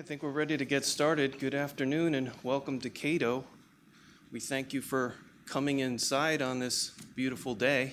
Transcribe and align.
I 0.00 0.02
think 0.02 0.22
we're 0.22 0.30
ready 0.30 0.56
to 0.56 0.64
get 0.64 0.86
started. 0.86 1.38
Good 1.38 1.54
afternoon 1.54 2.14
and 2.14 2.30
welcome 2.42 2.80
to 2.80 2.88
Cato. 2.88 3.44
We 4.32 4.40
thank 4.40 4.72
you 4.72 4.80
for 4.80 5.14
coming 5.44 5.80
inside 5.80 6.40
on 6.40 6.58
this 6.58 6.92
beautiful 7.14 7.54
day. 7.54 7.92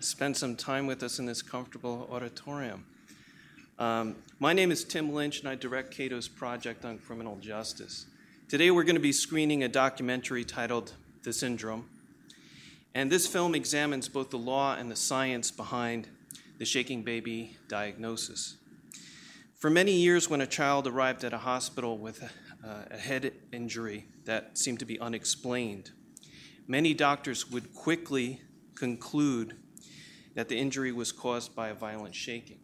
Spend 0.00 0.36
some 0.36 0.56
time 0.56 0.88
with 0.88 1.04
us 1.04 1.20
in 1.20 1.26
this 1.26 1.42
comfortable 1.42 2.08
auditorium. 2.10 2.84
Um, 3.78 4.16
my 4.40 4.52
name 4.52 4.72
is 4.72 4.82
Tim 4.82 5.14
Lynch 5.14 5.38
and 5.38 5.48
I 5.48 5.54
direct 5.54 5.92
Cato's 5.92 6.26
project 6.26 6.84
on 6.84 6.98
criminal 6.98 7.36
justice. 7.36 8.06
Today 8.48 8.72
we're 8.72 8.82
going 8.82 8.96
to 8.96 9.00
be 9.00 9.12
screening 9.12 9.62
a 9.62 9.68
documentary 9.68 10.42
titled 10.42 10.92
The 11.22 11.32
Syndrome. 11.32 11.88
And 12.96 13.12
this 13.12 13.28
film 13.28 13.54
examines 13.54 14.08
both 14.08 14.30
the 14.30 14.38
law 14.38 14.74
and 14.74 14.90
the 14.90 14.96
science 14.96 15.52
behind 15.52 16.08
the 16.58 16.64
shaking 16.64 17.04
baby 17.04 17.56
diagnosis. 17.68 18.56
For 19.58 19.70
many 19.70 19.90
years, 19.90 20.30
when 20.30 20.40
a 20.40 20.46
child 20.46 20.86
arrived 20.86 21.24
at 21.24 21.32
a 21.32 21.38
hospital 21.38 21.98
with 21.98 22.22
a, 22.62 22.86
a 22.92 22.96
head 22.96 23.32
injury 23.52 24.06
that 24.24 24.56
seemed 24.56 24.78
to 24.78 24.84
be 24.84 25.00
unexplained, 25.00 25.90
many 26.68 26.94
doctors 26.94 27.50
would 27.50 27.74
quickly 27.74 28.40
conclude 28.76 29.56
that 30.36 30.48
the 30.48 30.56
injury 30.56 30.92
was 30.92 31.10
caused 31.10 31.56
by 31.56 31.70
a 31.70 31.74
violent 31.74 32.14
shaking. 32.14 32.60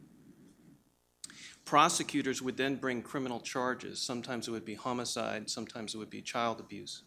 Prosecutors 1.65 2.41
would 2.41 2.56
then 2.56 2.77
bring 2.77 3.02
criminal 3.02 3.40
charges. 3.40 4.01
Sometimes 4.01 4.46
it 4.46 4.52
would 4.52 4.65
be 4.65 4.74
homicide, 4.74 5.51
sometimes 5.51 5.96
it 5.96 5.98
would 5.98 6.10
be 6.10 6.23
child 6.23 6.60
abuse, 6.60 7.02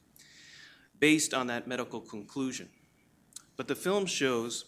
based 0.99 1.33
on 1.33 1.47
that 1.47 1.65
medical 1.65 2.01
conclusion. 2.01 2.67
But 3.55 3.69
the 3.69 3.75
film 3.75 4.05
shows 4.05 4.65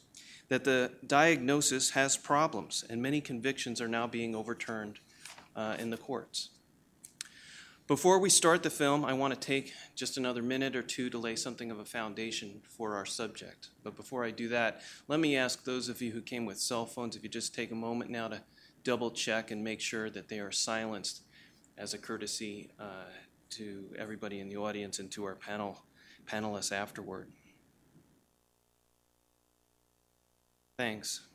that 0.47 0.63
the 0.63 0.93
diagnosis 1.05 1.89
has 1.89 2.15
problems, 2.15 2.85
and 2.89 3.01
many 3.01 3.19
convictions 3.19 3.81
are 3.81 3.87
now 3.89 4.07
being 4.07 4.33
overturned 4.33 5.01
uh, 5.55 5.75
in 5.79 5.89
the 5.89 5.97
courts. 5.97 6.49
Before 7.89 8.19
we 8.19 8.29
start 8.29 8.61
the 8.61 8.69
film, 8.69 9.03
I 9.03 9.13
want 9.13 9.33
to 9.33 9.39
take 9.39 9.73
just 9.95 10.15
another 10.15 10.43
minute 10.43 10.75
or 10.75 10.83
two 10.83 11.09
to 11.09 11.17
lay 11.17 11.35
something 11.35 11.71
of 11.71 11.79
a 11.79 11.85
foundation 11.85 12.61
for 12.67 12.95
our 12.95 13.05
subject. 13.05 13.69
But 13.83 13.95
before 13.95 14.23
I 14.23 14.29
do 14.29 14.47
that, 14.49 14.81
let 15.07 15.19
me 15.19 15.35
ask 15.35 15.63
those 15.63 15.89
of 15.89 15.99
you 15.99 16.11
who 16.11 16.21
came 16.21 16.45
with 16.45 16.59
cell 16.59 16.85
phones 16.85 17.15
if 17.15 17.23
you 17.23 17.29
just 17.29 17.55
take 17.55 17.71
a 17.71 17.75
moment 17.75 18.11
now 18.11 18.27
to 18.27 18.43
double 18.83 19.09
check 19.09 19.49
and 19.49 19.63
make 19.63 19.81
sure 19.81 20.09
that 20.11 20.27
they 20.27 20.39
are 20.39 20.51
silenced 20.51 21.23
as 21.79 21.95
a 21.95 21.97
courtesy 21.97 22.69
uh, 22.79 23.09
to 23.49 23.85
everybody 23.97 24.39
in 24.39 24.49
the 24.49 24.57
audience 24.57 24.99
and 24.99 25.09
to 25.11 25.25
our 25.25 25.35
panel 25.35 25.81
panelists 26.27 26.71
afterward. 26.71 27.31
Thanks. 30.77 31.28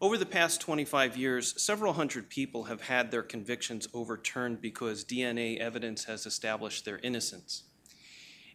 Over 0.00 0.16
the 0.16 0.26
past 0.26 0.60
25 0.60 1.16
years, 1.16 1.60
several 1.60 1.94
hundred 1.94 2.28
people 2.28 2.64
have 2.64 2.82
had 2.82 3.10
their 3.10 3.24
convictions 3.24 3.88
overturned 3.92 4.60
because 4.60 5.04
DNA 5.04 5.58
evidence 5.58 6.04
has 6.04 6.24
established 6.24 6.84
their 6.84 6.98
innocence. 6.98 7.64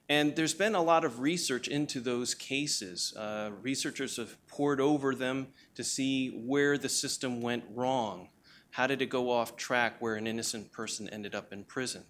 And 0.08 0.38
there's 0.38 0.54
been 0.54 0.74
a 0.74 0.82
lot 0.82 1.04
of 1.04 1.20
research 1.20 1.68
into 1.68 2.00
those 2.00 2.34
cases. 2.34 3.14
Uh, 3.18 3.52
researchers 3.62 4.16
have 4.16 4.38
pored 4.48 4.80
over 4.80 5.14
them 5.14 5.48
to 5.76 5.84
see 5.84 6.30
where 6.30 6.78
the 6.78 6.88
system 6.88 7.42
went 7.42 7.66
wrong. 7.74 8.30
How 8.72 8.88
did 8.88 9.02
it 9.02 9.10
go 9.10 9.30
off 9.30 9.58
track 9.58 9.96
where 10.00 10.16
an 10.16 10.28
innocent 10.28 10.72
person 10.72 11.10
ended 11.10 11.36
up 11.36 11.52
in 11.52 11.66
prison? 11.66 12.06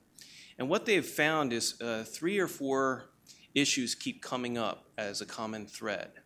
And 0.59 0.69
what 0.69 0.85
they've 0.85 1.03
found 1.03 1.53
is 1.53 1.81
uh, 1.81 2.03
three 2.03 2.37
or 2.37 2.47
four 2.47 3.09
issues 3.55 3.95
keep 3.95 4.21
coming 4.21 4.59
up 4.59 4.85
as 4.95 5.21
a 5.21 5.25
common 5.25 5.65
thread. 5.65 6.22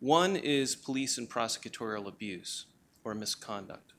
One 0.00 0.36
is 0.36 0.74
police 0.74 1.18
and 1.18 1.28
prosecutorial 1.28 2.08
abuse 2.08 2.66
or 3.04 3.14
misconduct. 3.14 3.92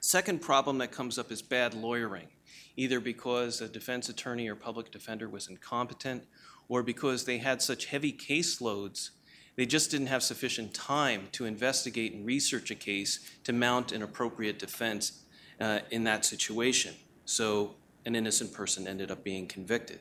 Second 0.00 0.40
problem 0.40 0.78
that 0.78 0.92
comes 0.92 1.18
up 1.18 1.32
is 1.32 1.42
bad 1.42 1.74
lawyering, 1.74 2.28
either 2.76 3.00
because 3.00 3.60
a 3.60 3.68
defense 3.68 4.08
attorney 4.08 4.48
or 4.48 4.54
public 4.54 4.90
defender 4.90 5.28
was 5.28 5.48
incompetent 5.48 6.24
or 6.68 6.82
because 6.82 7.24
they 7.24 7.38
had 7.38 7.62
such 7.62 7.86
heavy 7.86 8.12
caseloads 8.12 9.10
they 9.56 9.64
just 9.64 9.90
didn't 9.90 10.08
have 10.08 10.22
sufficient 10.22 10.74
time 10.74 11.28
to 11.32 11.46
investigate 11.46 12.12
and 12.12 12.26
research 12.26 12.70
a 12.70 12.74
case 12.74 13.38
to 13.44 13.52
mount 13.52 13.90
an 13.90 14.02
appropriate 14.02 14.58
defense 14.58 15.22
uh, 15.60 15.80
in 15.90 16.04
that 16.04 16.26
situation. 16.26 16.94
So 17.24 17.74
an 18.04 18.14
innocent 18.14 18.52
person 18.52 18.86
ended 18.86 19.10
up 19.10 19.24
being 19.24 19.46
convicted. 19.46 20.00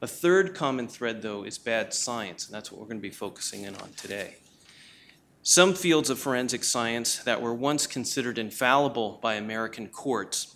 A 0.00 0.06
third 0.06 0.54
common 0.54 0.86
thread, 0.86 1.22
though, 1.22 1.42
is 1.42 1.58
bad 1.58 1.92
science, 1.92 2.46
and 2.46 2.54
that's 2.54 2.70
what 2.70 2.80
we're 2.80 2.86
going 2.86 2.98
to 2.98 3.02
be 3.02 3.10
focusing 3.10 3.64
in 3.64 3.74
on 3.76 3.92
today. 3.96 4.36
Some 5.42 5.74
fields 5.74 6.08
of 6.08 6.18
forensic 6.18 6.62
science 6.62 7.18
that 7.18 7.42
were 7.42 7.54
once 7.54 7.86
considered 7.86 8.38
infallible 8.38 9.18
by 9.20 9.34
American 9.34 9.88
courts, 9.88 10.54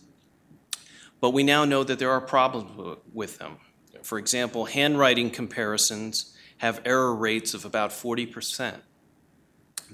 but 1.20 1.30
we 1.30 1.42
now 1.42 1.64
know 1.64 1.82
that 1.82 1.98
there 1.98 2.10
are 2.10 2.20
problems 2.20 2.98
with 3.12 3.38
them. 3.38 3.56
For 4.02 4.18
example, 4.18 4.66
handwriting 4.66 5.30
comparisons 5.30 6.36
have 6.58 6.80
error 6.84 7.14
rates 7.14 7.54
of 7.54 7.64
about 7.64 7.90
40%. 7.90 8.76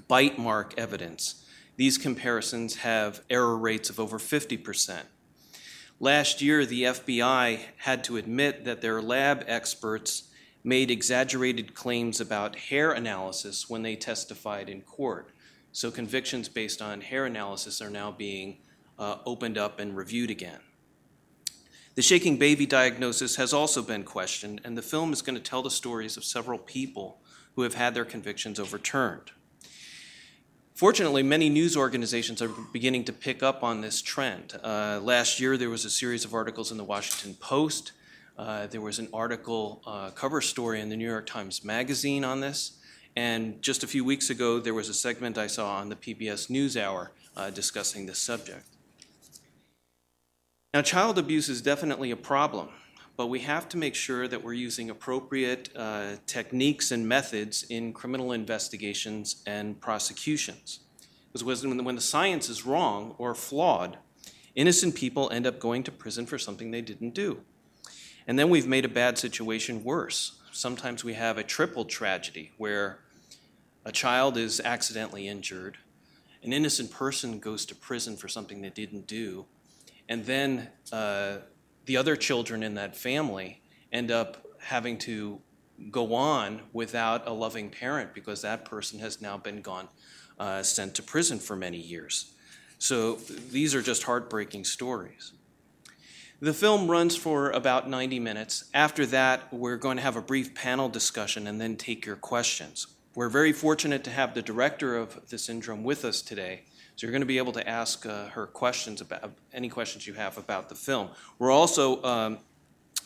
Bite 0.07 0.37
mark 0.37 0.73
evidence, 0.77 1.45
these 1.75 1.97
comparisons 1.97 2.77
have 2.77 3.21
error 3.29 3.57
rates 3.57 3.89
of 3.89 3.99
over 3.99 4.19
50%. 4.19 5.03
Last 6.01 6.41
year, 6.41 6.65
the 6.65 6.83
FBI 6.83 7.59
had 7.77 8.05
to 8.05 8.15
admit 8.15 8.63
that 8.63 8.81
their 8.81 9.01
lab 9.01 9.43
experts 9.47 10.29
made 10.63 10.89
exaggerated 10.89 11.73
claims 11.73 12.21
about 12.21 12.55
hair 12.55 12.91
analysis 12.91 13.69
when 13.69 13.81
they 13.81 13.97
testified 13.97 14.69
in 14.69 14.81
court. 14.81 15.31
So 15.73 15.91
convictions 15.91 16.47
based 16.47 16.81
on 16.81 17.01
hair 17.01 17.25
analysis 17.25 17.81
are 17.81 17.89
now 17.89 18.11
being 18.11 18.59
uh, 18.97 19.17
opened 19.25 19.57
up 19.57 19.79
and 19.79 19.95
reviewed 19.95 20.29
again. 20.29 20.61
The 21.95 22.01
shaking 22.01 22.37
baby 22.37 22.65
diagnosis 22.65 23.35
has 23.35 23.51
also 23.51 23.81
been 23.81 24.03
questioned, 24.03 24.61
and 24.63 24.77
the 24.77 24.81
film 24.81 25.11
is 25.11 25.21
going 25.21 25.35
to 25.35 25.41
tell 25.41 25.61
the 25.61 25.69
stories 25.69 26.15
of 26.15 26.23
several 26.23 26.59
people 26.59 27.19
who 27.55 27.63
have 27.63 27.73
had 27.73 27.93
their 27.93 28.05
convictions 28.05 28.57
overturned. 28.57 29.31
Fortunately, 30.79 31.23
many 31.23 31.49
news 31.49 31.75
organizations 31.75 32.41
are 32.41 32.47
beginning 32.71 33.03
to 33.03 33.11
pick 33.11 33.43
up 33.43 33.63
on 33.63 33.81
this 33.81 34.01
trend. 34.01 34.57
Uh, 34.63 35.01
last 35.03 35.37
year, 35.37 35.57
there 35.57 35.69
was 35.69 35.83
a 35.83 35.89
series 35.89 36.23
of 36.23 36.33
articles 36.33 36.71
in 36.71 36.77
the 36.77 36.85
Washington 36.85 37.33
Post. 37.33 37.91
Uh, 38.37 38.65
there 38.67 38.79
was 38.79 38.97
an 38.97 39.09
article, 39.13 39.81
uh, 39.85 40.09
cover 40.11 40.39
story 40.39 40.79
in 40.79 40.87
the 40.87 40.95
New 40.95 41.05
York 41.05 41.27
Times 41.27 41.65
Magazine 41.65 42.23
on 42.23 42.39
this. 42.39 42.77
And 43.17 43.61
just 43.61 43.83
a 43.83 43.87
few 43.87 44.05
weeks 44.05 44.29
ago, 44.29 44.61
there 44.61 44.73
was 44.73 44.87
a 44.87 44.93
segment 44.93 45.37
I 45.37 45.47
saw 45.47 45.75
on 45.75 45.89
the 45.89 45.97
PBS 45.97 46.49
NewsHour 46.49 47.09
uh, 47.35 47.49
discussing 47.49 48.05
this 48.05 48.19
subject. 48.19 48.63
Now, 50.73 50.81
child 50.81 51.17
abuse 51.17 51.49
is 51.49 51.61
definitely 51.61 52.09
a 52.09 52.15
problem 52.15 52.69
but 53.19 53.27
we 53.27 53.41
have 53.41 53.67
to 53.67 53.75
make 53.75 53.95
sure 53.95 54.29
that 54.29 54.45
we're 54.45 54.53
using 54.53 54.89
appropriate 54.89 55.67
uh, 55.75 56.11
techniques 56.25 56.89
and 56.89 57.05
methods 57.05 57.63
in 57.63 57.91
criminal 57.91 58.31
investigations 58.31 59.43
and 59.45 59.81
prosecutions. 59.81 60.79
Because 61.33 61.65
when, 61.65 61.83
when 61.83 61.95
the 61.95 62.01
science 62.01 62.47
is 62.47 62.65
wrong 62.65 63.15
or 63.17 63.35
flawed, 63.35 63.97
innocent 64.55 64.95
people 64.95 65.29
end 65.31 65.45
up 65.45 65.59
going 65.59 65.83
to 65.83 65.91
prison 65.91 66.25
for 66.25 66.37
something 66.37 66.71
they 66.71 66.79
didn't 66.79 67.13
do. 67.13 67.41
And 68.25 68.39
then 68.39 68.49
we've 68.49 68.67
made 68.67 68.85
a 68.85 68.87
bad 68.87 69.17
situation 69.17 69.83
worse. 69.83 70.39
Sometimes 70.53 71.03
we 71.03 71.15
have 71.15 71.37
a 71.37 71.43
triple 71.43 71.83
tragedy 71.83 72.53
where 72.55 72.99
a 73.83 73.91
child 73.91 74.37
is 74.37 74.61
accidentally 74.61 75.27
injured, 75.27 75.77
an 76.41 76.53
innocent 76.53 76.89
person 76.89 77.39
goes 77.39 77.65
to 77.65 77.75
prison 77.75 78.15
for 78.15 78.29
something 78.29 78.61
they 78.61 78.69
didn't 78.69 79.07
do, 79.07 79.45
and 80.07 80.25
then 80.25 80.69
uh, 80.93 81.39
the 81.89 81.97
other 81.97 82.15
children 82.15 82.61
in 82.61 82.75
that 82.75 82.95
family 82.95 83.63
end 83.91 84.11
up 84.11 84.45
having 84.59 84.95
to 84.95 85.41
go 85.89 86.13
on 86.13 86.61
without 86.71 87.27
a 87.27 87.33
loving 87.33 87.67
parent 87.67 88.13
because 88.13 88.43
that 88.43 88.63
person 88.63 88.99
has 88.99 89.23
now 89.23 89.39
been 89.39 89.59
gone, 89.59 89.87
uh, 90.39 90.61
sent 90.61 90.93
to 90.93 91.01
prison 91.01 91.39
for 91.39 91.55
many 91.55 91.79
years. 91.79 92.31
So 92.77 93.15
these 93.15 93.73
are 93.73 93.81
just 93.81 94.03
heartbreaking 94.03 94.65
stories. 94.65 95.33
The 96.39 96.53
film 96.53 96.91
runs 96.91 97.15
for 97.15 97.49
about 97.49 97.89
90 97.89 98.19
minutes. 98.19 98.65
After 98.71 99.07
that, 99.07 99.51
we're 99.51 99.77
going 99.77 99.97
to 99.97 100.03
have 100.03 100.15
a 100.15 100.21
brief 100.21 100.53
panel 100.53 100.89
discussion 100.89 101.47
and 101.47 101.59
then 101.59 101.75
take 101.75 102.05
your 102.05 102.17
questions. 102.17 102.85
We're 103.15 103.29
very 103.29 103.51
fortunate 103.51 104.03
to 104.03 104.11
have 104.11 104.35
the 104.35 104.43
director 104.43 104.95
of 104.95 105.27
the 105.31 105.39
syndrome 105.39 105.83
with 105.83 106.05
us 106.05 106.21
today, 106.21 106.65
so 106.99 107.07
you're 107.07 107.13
going 107.13 107.21
to 107.21 107.25
be 107.25 107.37
able 107.37 107.53
to 107.53 107.65
ask 107.65 108.05
uh, 108.05 108.25
her 108.25 108.45
questions 108.45 108.99
about 108.99 109.31
any 109.53 109.69
questions 109.69 110.05
you 110.05 110.15
have 110.15 110.37
about 110.37 110.67
the 110.67 110.75
film. 110.75 111.07
We're 111.37 111.49
also 111.49 112.03
um, 112.03 112.39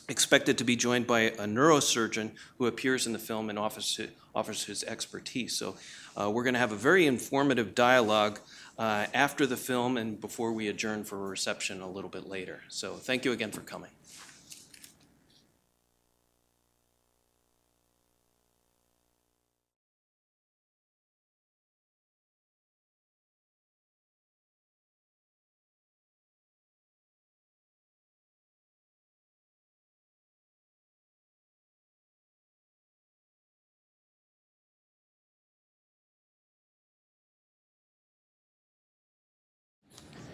expected 0.09 0.57
to 0.57 0.63
be 0.63 0.75
joined 0.75 1.05
by 1.05 1.19
a 1.19 1.45
neurosurgeon 1.45 2.31
who 2.57 2.65
appears 2.65 3.05
in 3.05 3.13
the 3.13 3.19
film 3.19 3.51
and 3.51 3.59
offers, 3.59 4.01
offers 4.33 4.63
his 4.63 4.83
expertise. 4.85 5.55
So 5.55 5.75
uh, 6.19 6.31
we're 6.31 6.41
going 6.41 6.55
to 6.55 6.59
have 6.59 6.71
a 6.71 6.75
very 6.75 7.05
informative 7.05 7.75
dialogue 7.75 8.39
uh, 8.79 9.05
after 9.13 9.45
the 9.45 9.57
film 9.57 9.97
and 9.97 10.19
before 10.19 10.53
we 10.53 10.69
adjourn 10.69 11.03
for 11.03 11.27
a 11.27 11.29
reception 11.29 11.79
a 11.81 11.87
little 11.87 12.09
bit 12.09 12.27
later. 12.27 12.61
So 12.69 12.95
thank 12.95 13.25
you 13.25 13.31
again 13.31 13.51
for 13.51 13.61
coming. 13.61 13.91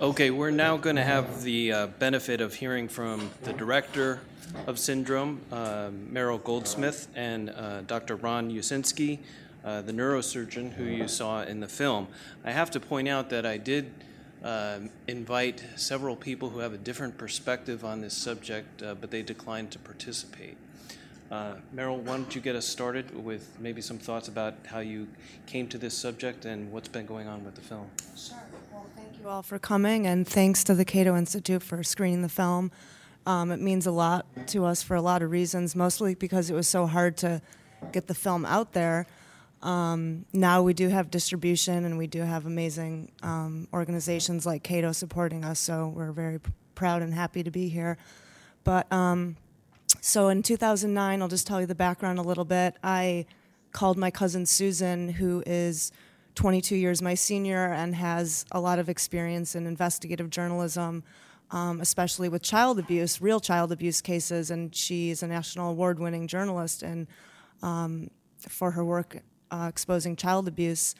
Okay, 0.01 0.31
we're 0.31 0.49
now 0.49 0.77
going 0.77 0.95
to 0.95 1.03
have 1.03 1.43
the 1.43 1.73
uh, 1.73 1.87
benefit 1.87 2.39
of 2.39 2.53
hearing 2.53 2.87
from 2.87 3.31
the 3.43 3.51
director 3.51 4.21
of 4.65 4.79
Syndrome, 4.79 5.41
uh, 5.51 5.89
Meryl 5.89 6.41
Goldsmith, 6.41 7.09
and 7.15 7.49
uh, 7.49 7.81
Dr. 7.81 8.15
Ron 8.15 8.49
Uscinski, 8.49 9.19
uh, 9.65 9.81
the 9.81 9.91
neurosurgeon 9.91 10.71
who 10.71 10.85
you 10.85 11.09
saw 11.09 11.41
in 11.41 11.59
the 11.59 11.67
film. 11.67 12.07
I 12.45 12.51
have 12.51 12.71
to 12.71 12.79
point 12.79 13.09
out 13.09 13.29
that 13.31 13.45
I 13.45 13.57
did 13.57 13.91
uh, 14.41 14.79
invite 15.09 15.65
several 15.75 16.15
people 16.15 16.49
who 16.49 16.59
have 16.59 16.71
a 16.71 16.77
different 16.77 17.17
perspective 17.17 17.83
on 17.83 17.99
this 17.99 18.13
subject, 18.13 18.81
uh, 18.81 18.95
but 18.95 19.11
they 19.11 19.21
declined 19.21 19.69
to 19.71 19.79
participate. 19.79 20.55
Uh, 21.29 21.55
Meryl, 21.75 21.99
why 21.99 22.15
don't 22.15 22.33
you 22.33 22.39
get 22.39 22.55
us 22.55 22.65
started 22.65 23.13
with 23.21 23.57
maybe 23.59 23.81
some 23.81 23.97
thoughts 23.97 24.29
about 24.29 24.53
how 24.65 24.79
you 24.79 25.09
came 25.45 25.67
to 25.67 25.77
this 25.77 25.93
subject 25.93 26.45
and 26.45 26.71
what's 26.71 26.87
been 26.87 27.05
going 27.05 27.27
on 27.27 27.43
with 27.43 27.55
the 27.55 27.61
film? 27.61 27.87
Sure. 28.15 28.37
You 29.19 29.27
all 29.27 29.43
for 29.43 29.59
coming, 29.59 30.07
and 30.07 30.25
thanks 30.25 30.63
to 30.63 30.73
the 30.73 30.85
Cato 30.85 31.17
Institute 31.17 31.61
for 31.61 31.83
screening 31.83 32.21
the 32.21 32.29
film. 32.29 32.71
Um, 33.25 33.51
it 33.51 33.59
means 33.59 33.85
a 33.85 33.91
lot 33.91 34.25
to 34.47 34.63
us 34.63 34.81
for 34.81 34.95
a 34.95 35.01
lot 35.01 35.21
of 35.21 35.29
reasons, 35.29 35.75
mostly 35.75 36.15
because 36.15 36.49
it 36.49 36.53
was 36.53 36.69
so 36.69 36.85
hard 36.87 37.17
to 37.17 37.41
get 37.91 38.07
the 38.07 38.15
film 38.15 38.45
out 38.45 38.71
there. 38.71 39.07
Um, 39.61 40.25
now 40.31 40.61
we 40.61 40.73
do 40.73 40.87
have 40.87 41.11
distribution, 41.11 41.83
and 41.83 41.97
we 41.97 42.07
do 42.07 42.21
have 42.21 42.45
amazing 42.45 43.11
um, 43.21 43.67
organizations 43.73 44.45
like 44.45 44.63
Cato 44.63 44.93
supporting 44.93 45.43
us, 45.43 45.59
so 45.59 45.91
we're 45.93 46.13
very 46.13 46.39
p- 46.39 46.53
proud 46.73 47.01
and 47.01 47.13
happy 47.13 47.43
to 47.43 47.51
be 47.51 47.67
here. 47.67 47.97
But 48.63 48.89
um, 48.89 49.35
so 49.99 50.29
in 50.29 50.43
2009, 50.43 51.21
I'll 51.21 51.27
just 51.27 51.45
tell 51.45 51.59
you 51.59 51.67
the 51.67 51.75
background 51.75 52.19
a 52.19 52.23
little 52.23 52.45
bit. 52.45 52.75
I 52.81 53.25
called 53.73 53.97
my 53.97 54.11
cousin 54.11 54.45
Susan, 54.45 55.09
who 55.09 55.43
is 55.45 55.91
22 56.39 56.77
years 56.77 57.01
my 57.01 57.15
senior 57.15 57.73
and 57.73 57.93
has 57.93 58.45
a 58.53 58.59
lot 58.61 58.79
of 58.79 58.87
experience 58.87 59.55
in 59.55 59.67
investigative 59.67 60.29
journalism, 60.29 61.03
um, 61.51 61.81
especially 61.81 62.29
with 62.29 62.41
child 62.41 62.79
abuse, 62.79 63.19
real 63.19 63.41
child 63.41 63.73
abuse 63.73 63.99
cases. 63.99 64.49
And 64.49 64.73
she 64.73 65.09
is 65.09 65.21
a 65.21 65.27
national 65.27 65.69
award 65.69 65.99
winning 65.99 66.29
journalist 66.29 66.81
and 66.81 67.07
um, 67.61 68.09
for 68.37 68.71
her 68.71 68.85
work 68.85 69.17
uh, 69.51 69.65
exposing 69.67 70.15
child 70.15 70.47
abuse. 70.47 70.95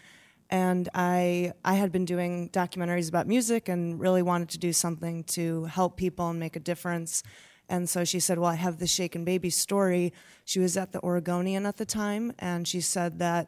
And 0.49 0.89
I, 0.93 1.53
I 1.63 1.75
had 1.75 1.93
been 1.93 2.03
doing 2.03 2.49
documentaries 2.49 3.07
about 3.07 3.25
music 3.25 3.69
and 3.69 3.97
really 3.97 4.21
wanted 4.21 4.49
to 4.49 4.57
do 4.57 4.73
something 4.73 5.23
to 5.35 5.63
help 5.65 5.95
people 5.95 6.29
and 6.29 6.37
make 6.37 6.57
a 6.57 6.59
difference. 6.59 7.23
And 7.69 7.87
so 7.87 8.03
she 8.03 8.19
said, 8.19 8.39
Well, 8.39 8.51
I 8.51 8.55
have 8.55 8.79
the 8.79 8.87
Shaken 8.87 9.23
Baby 9.23 9.51
story. 9.51 10.11
She 10.43 10.59
was 10.59 10.75
at 10.75 10.91
the 10.91 10.99
Oregonian 11.01 11.65
at 11.65 11.77
the 11.77 11.85
time, 11.85 12.33
and 12.39 12.67
she 12.67 12.81
said 12.81 13.19
that 13.19 13.47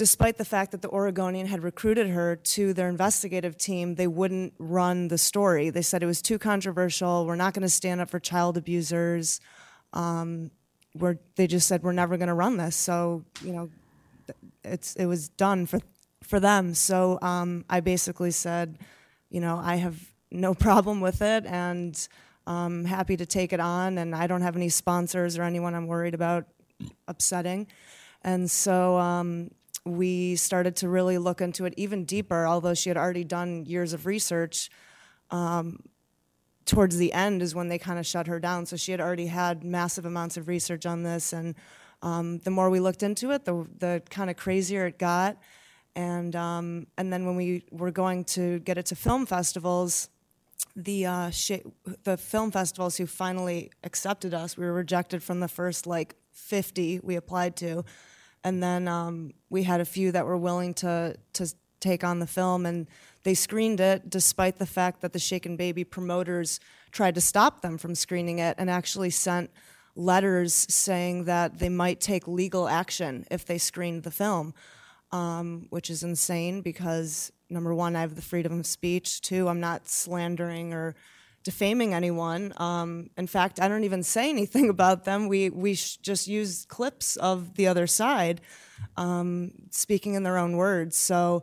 despite 0.00 0.38
the 0.38 0.46
fact 0.46 0.70
that 0.70 0.80
the 0.80 0.88
Oregonian 0.88 1.46
had 1.46 1.62
recruited 1.62 2.08
her 2.08 2.34
to 2.34 2.72
their 2.72 2.88
investigative 2.88 3.58
team, 3.58 3.96
they 3.96 4.06
wouldn't 4.06 4.54
run 4.58 5.08
the 5.08 5.18
story. 5.18 5.68
They 5.68 5.82
said 5.82 6.02
it 6.02 6.06
was 6.06 6.22
too 6.22 6.38
controversial. 6.38 7.26
We're 7.26 7.36
not 7.36 7.52
going 7.52 7.64
to 7.64 7.68
stand 7.68 8.00
up 8.00 8.08
for 8.08 8.18
child 8.18 8.56
abusers. 8.56 9.42
Um, 9.92 10.52
we're, 10.94 11.18
they 11.36 11.46
just 11.46 11.68
said, 11.68 11.82
We're 11.82 11.92
never 11.92 12.16
going 12.16 12.28
to 12.28 12.34
run 12.34 12.56
this. 12.56 12.76
So, 12.76 13.26
you 13.44 13.52
know, 13.52 13.68
it's, 14.64 14.96
it 14.96 15.04
was 15.04 15.28
done 15.28 15.66
for, 15.66 15.80
for 16.22 16.40
them. 16.40 16.72
So 16.72 17.18
um, 17.20 17.66
I 17.68 17.80
basically 17.80 18.30
said, 18.30 18.78
You 19.28 19.42
know, 19.42 19.60
I 19.62 19.76
have 19.76 20.00
no 20.30 20.54
problem 20.66 21.02
with 21.02 21.20
it. 21.20 21.44
And 21.44 22.08
I'm 22.46 22.86
happy 22.86 23.18
to 23.18 23.26
take 23.26 23.52
it 23.52 23.60
on, 23.60 23.98
and 23.98 24.16
I 24.16 24.26
don't 24.26 24.40
have 24.40 24.56
any 24.56 24.70
sponsors 24.70 25.36
or 25.36 25.42
anyone 25.42 25.74
I'm 25.74 25.86
worried 25.86 26.14
about 26.14 26.46
upsetting. 27.06 27.66
And 28.22 28.50
so 28.50 28.98
um, 28.98 29.50
we 29.84 30.36
started 30.36 30.76
to 30.76 30.88
really 30.88 31.18
look 31.18 31.40
into 31.40 31.64
it 31.64 31.74
even 31.76 32.04
deeper, 32.04 32.46
although 32.46 32.74
she 32.74 32.90
had 32.90 32.96
already 32.96 33.24
done 33.24 33.64
years 33.64 33.92
of 33.92 34.06
research. 34.06 34.70
Um, 35.30 35.80
towards 36.66 36.98
the 36.98 37.12
end 37.12 37.42
is 37.42 37.54
when 37.54 37.68
they 37.68 37.78
kind 37.78 37.98
of 37.98 38.06
shut 38.06 38.26
her 38.26 38.38
down. 38.38 38.66
So 38.66 38.76
she 38.76 38.92
had 38.92 39.00
already 39.00 39.26
had 39.26 39.64
massive 39.64 40.04
amounts 40.04 40.36
of 40.36 40.48
research 40.48 40.86
on 40.86 41.02
this, 41.02 41.32
and 41.32 41.54
um, 42.02 42.38
the 42.38 42.50
more 42.50 42.70
we 42.70 42.80
looked 42.80 43.02
into 43.02 43.30
it, 43.32 43.44
the 43.44 43.66
the 43.78 44.02
kind 44.10 44.30
of 44.30 44.36
crazier 44.36 44.86
it 44.86 44.98
got. 44.98 45.36
And 45.96 46.36
um, 46.36 46.86
and 46.96 47.12
then 47.12 47.26
when 47.26 47.36
we 47.36 47.64
were 47.70 47.90
going 47.90 48.24
to 48.36 48.60
get 48.60 48.78
it 48.78 48.86
to 48.86 48.96
film 48.96 49.26
festivals, 49.26 50.08
the 50.76 51.06
uh, 51.06 51.30
sh- 51.30 51.66
the 52.04 52.16
film 52.16 52.50
festivals 52.50 52.96
who 52.96 53.06
finally 53.06 53.70
accepted 53.82 54.34
us, 54.34 54.56
we 54.56 54.64
were 54.64 54.72
rejected 54.72 55.22
from 55.22 55.40
the 55.40 55.48
first 55.48 55.86
like 55.86 56.14
50 56.32 57.00
we 57.02 57.16
applied 57.16 57.56
to, 57.56 57.84
and 58.44 58.62
then 58.62 58.88
um, 58.88 59.32
we 59.48 59.62
had 59.62 59.80
a 59.80 59.84
few 59.84 60.12
that 60.12 60.26
were 60.26 60.36
willing 60.36 60.74
to 60.74 61.16
to 61.34 61.54
take 61.80 62.04
on 62.04 62.18
the 62.18 62.26
film, 62.26 62.66
and 62.66 62.88
they 63.22 63.34
screened 63.34 63.80
it 63.80 64.08
despite 64.10 64.58
the 64.58 64.66
fact 64.66 65.00
that 65.00 65.12
the 65.12 65.18
Shaken 65.18 65.56
Baby 65.56 65.84
promoters 65.84 66.60
tried 66.90 67.14
to 67.14 67.20
stop 67.20 67.62
them 67.62 67.78
from 67.78 67.94
screening 67.94 68.38
it 68.38 68.56
and 68.58 68.68
actually 68.68 69.10
sent 69.10 69.50
letters 69.96 70.54
saying 70.68 71.24
that 71.24 71.58
they 71.58 71.68
might 71.68 72.00
take 72.00 72.26
legal 72.28 72.68
action 72.68 73.26
if 73.30 73.44
they 73.44 73.58
screened 73.58 74.02
the 74.02 74.10
film, 74.10 74.54
um, 75.12 75.66
which 75.70 75.90
is 75.90 76.02
insane 76.02 76.62
because 76.62 77.32
number 77.48 77.74
one, 77.74 77.96
I 77.96 78.00
have 78.00 78.14
the 78.14 78.22
freedom 78.22 78.60
of 78.60 78.66
speech. 78.66 79.20
Two, 79.20 79.48
I'm 79.48 79.60
not 79.60 79.88
slandering 79.88 80.72
or 80.72 80.94
defaming 81.42 81.94
anyone. 81.94 82.52
Um, 82.56 83.10
in 83.16 83.26
fact, 83.26 83.60
I 83.60 83.68
don't 83.68 83.84
even 83.84 84.02
say 84.02 84.28
anything 84.28 84.68
about 84.76 85.04
them. 85.04 85.28
We 85.28 85.50
we 85.50 85.74
just 85.74 86.26
use 86.26 86.66
clips 86.66 87.16
of 87.16 87.54
the 87.54 87.66
other 87.66 87.86
side 87.86 88.40
um, 88.96 89.52
speaking 89.70 90.14
in 90.14 90.22
their 90.22 90.38
own 90.38 90.56
words. 90.56 90.96
So 90.96 91.42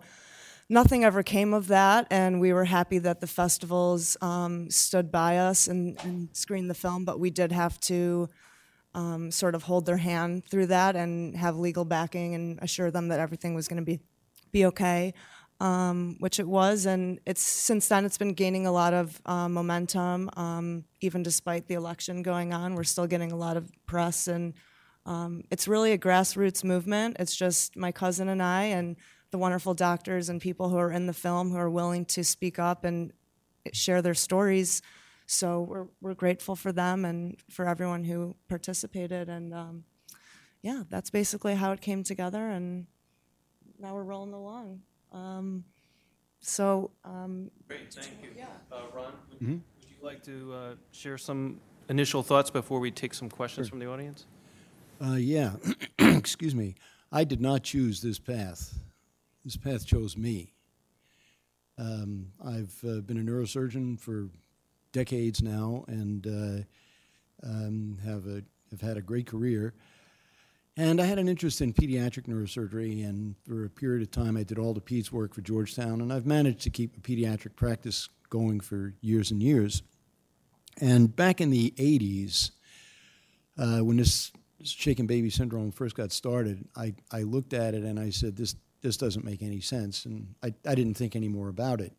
nothing 0.70 1.04
ever 1.04 1.24
came 1.24 1.54
of 1.54 1.68
that, 1.68 2.08
and 2.12 2.40
we 2.40 2.54
were 2.54 2.66
happy 2.66 3.00
that 3.00 3.22
the 3.22 3.28
festivals 3.28 4.18
um, 4.22 4.70
stood 4.70 5.12
by 5.12 5.38
us 5.38 5.68
and, 5.68 5.98
and, 6.04 6.30
screened 6.34 6.70
the 6.70 6.76
film. 6.76 7.06
But 7.06 7.20
we 7.20 7.30
did 7.30 7.52
have 7.52 7.80
to. 7.82 8.30
Um, 8.96 9.30
sort 9.30 9.54
of 9.54 9.62
hold 9.62 9.86
their 9.86 9.98
hand 9.98 10.46
through 10.46 10.68
that 10.68 10.96
and 10.96 11.36
have 11.38 11.56
legal 11.56 11.86
backing 11.86 12.34
and 12.34 12.58
assure 12.64 12.90
them 12.90 13.10
that 13.10 13.20
everything 13.20 13.54
was 13.54 13.68
going 13.68 13.78
to 13.78 13.86
be 13.86 14.00
be 14.52 14.66
okay 14.66 15.14
um, 15.60 16.18
which 16.20 16.40
it 16.40 16.48
was, 16.48 16.86
and 16.86 17.20
it's 17.26 17.42
since 17.42 17.88
then 17.88 18.06
it's 18.06 18.18
been 18.18 18.34
gaining 18.34 18.68
a 18.68 18.72
lot 18.72 18.94
of 18.94 19.20
uh, 19.26 19.50
momentum. 19.50 20.30
Um, 20.38 20.86
even 21.02 21.24
despite 21.24 21.68
the 21.68 21.74
election 21.74 22.22
going 22.22 22.54
on, 22.54 22.76
we're 22.76 22.84
still 22.84 23.08
getting 23.08 23.32
a 23.32 23.36
lot 23.36 23.58
of 23.58 23.72
press, 23.86 24.28
and 24.28 24.54
um, 25.06 25.44
it's 25.50 25.68
really 25.68 25.94
a 25.94 25.98
grassroots 25.98 26.64
movement. 26.64 27.18
It's 27.20 27.36
just 27.36 27.76
my 27.76 27.92
cousin 27.92 28.30
and 28.30 28.42
I, 28.42 28.64
and 28.66 28.98
the 29.32 29.38
wonderful 29.38 29.74
doctors 29.74 30.30
and 30.30 30.40
people 30.40 30.70
who 30.70 30.78
are 30.78 30.92
in 30.92 31.08
the 31.08 31.14
film 31.14 31.52
who 31.52 31.58
are 31.58 31.70
willing 31.70 32.06
to 32.06 32.24
speak 32.24 32.60
up 32.60 32.84
and 32.86 33.12
share 33.74 34.02
their 34.02 34.14
stories. 34.14 34.82
So 35.26 35.62
we're 35.62 35.88
we're 36.02 36.14
grateful 36.14 36.56
for 36.56 36.72
them 36.72 37.04
and 37.04 37.38
for 37.50 37.68
everyone 37.68 38.04
who 38.04 38.36
participated, 38.48 39.28
and 39.28 39.54
um, 39.56 39.84
yeah, 40.62 40.84
that's 40.90 41.10
basically 41.10 41.56
how 41.56 41.72
it 41.72 41.82
came 41.82 42.04
together, 42.04 42.48
and 42.48 42.86
now 43.80 43.96
we're 43.96 44.04
rolling 44.04 44.34
along. 44.34 44.82
Um, 45.12 45.64
so, 46.40 46.92
um, 47.04 47.52
Great, 47.68 47.94
thank 47.94 48.22
you. 48.22 48.30
Uh, 48.72 48.82
Ron, 48.94 49.14
would, 49.30 49.42
would 49.42 49.62
you 49.90 49.96
like 50.02 50.24
to 50.24 50.54
uh, 50.54 50.76
share 50.92 51.18
some 51.18 51.60
initial 51.90 52.24
thoughts 52.24 52.50
before 52.50 52.80
we 52.80 52.92
take 52.92 53.14
some 53.14 53.30
questions 53.30 53.70
from 53.70 53.80
the 53.80 53.90
audience? 53.90 54.26
Uh, 55.04 55.14
yeah, 55.14 55.54
excuse 56.00 56.56
me. 56.56 56.76
I 57.12 57.24
did 57.24 57.42
not 57.42 57.64
choose 57.64 58.02
this 58.02 58.20
path. 58.20 58.80
This 59.46 59.56
path 59.56 59.86
chose 59.86 60.18
me. 60.18 60.54
Um, 61.78 62.28
I've 62.44 62.76
uh, 62.84 63.02
been 63.02 63.18
a 63.18 63.22
neurosurgeon 63.22 64.00
for 64.00 64.30
decades 64.92 65.42
now 65.42 65.86
and 65.88 66.26
uh, 66.28 67.48
um, 67.48 67.98
have 68.04 68.26
a 68.26 68.42
have 68.72 68.82
had 68.82 68.98
a 68.98 69.02
great 69.02 69.28
career. 69.28 69.74
And 70.80 71.02
I 71.02 71.06
had 71.06 71.18
an 71.18 71.28
interest 71.28 71.60
in 71.60 71.74
pediatric 71.74 72.28
neurosurgery, 72.28 73.04
and 73.04 73.36
for 73.48 73.66
a 73.66 73.70
period 73.70 74.04
of 74.04 74.12
time, 74.12 74.38
I 74.38 74.44
did 74.44 74.60
all 74.60 74.76
the 74.76 74.82
peds 74.82 75.12
work 75.12 75.34
for 75.34 75.42
Georgetown, 75.42 76.02
and 76.02 76.14
I've 76.14 76.28
managed 76.28 76.62
to 76.62 76.70
keep 76.70 76.96
a 76.96 77.00
pediatric 77.00 77.56
practice 77.56 78.10
going 78.30 78.60
for 78.60 78.94
years 79.02 79.32
and 79.32 79.42
years. 79.42 79.82
And 80.80 81.16
back 81.16 81.42
in 81.42 81.50
the 81.50 81.74
80s, 81.78 82.52
uh, 83.58 83.80
when 83.80 83.98
this 83.98 84.32
shaken 84.64 85.08
baby 85.08 85.32
syndrome 85.32 85.72
first 85.72 85.96
got 85.96 86.12
started, 86.12 86.68
I, 86.76 86.94
I 87.12 87.24
looked 87.24 87.54
at 87.54 87.74
it 87.74 87.84
and 87.84 88.00
I 88.00 88.12
said, 88.12 88.36
this, 88.36 88.56
this 88.82 88.98
doesn't 88.98 89.26
make 89.26 89.42
any 89.42 89.62
sense. 89.62 90.06
And 90.06 90.36
I, 90.44 90.54
I 90.68 90.76
didn't 90.76 90.94
think 90.94 91.16
any 91.16 91.28
more 91.28 91.50
about 91.50 91.82
it. 91.82 91.94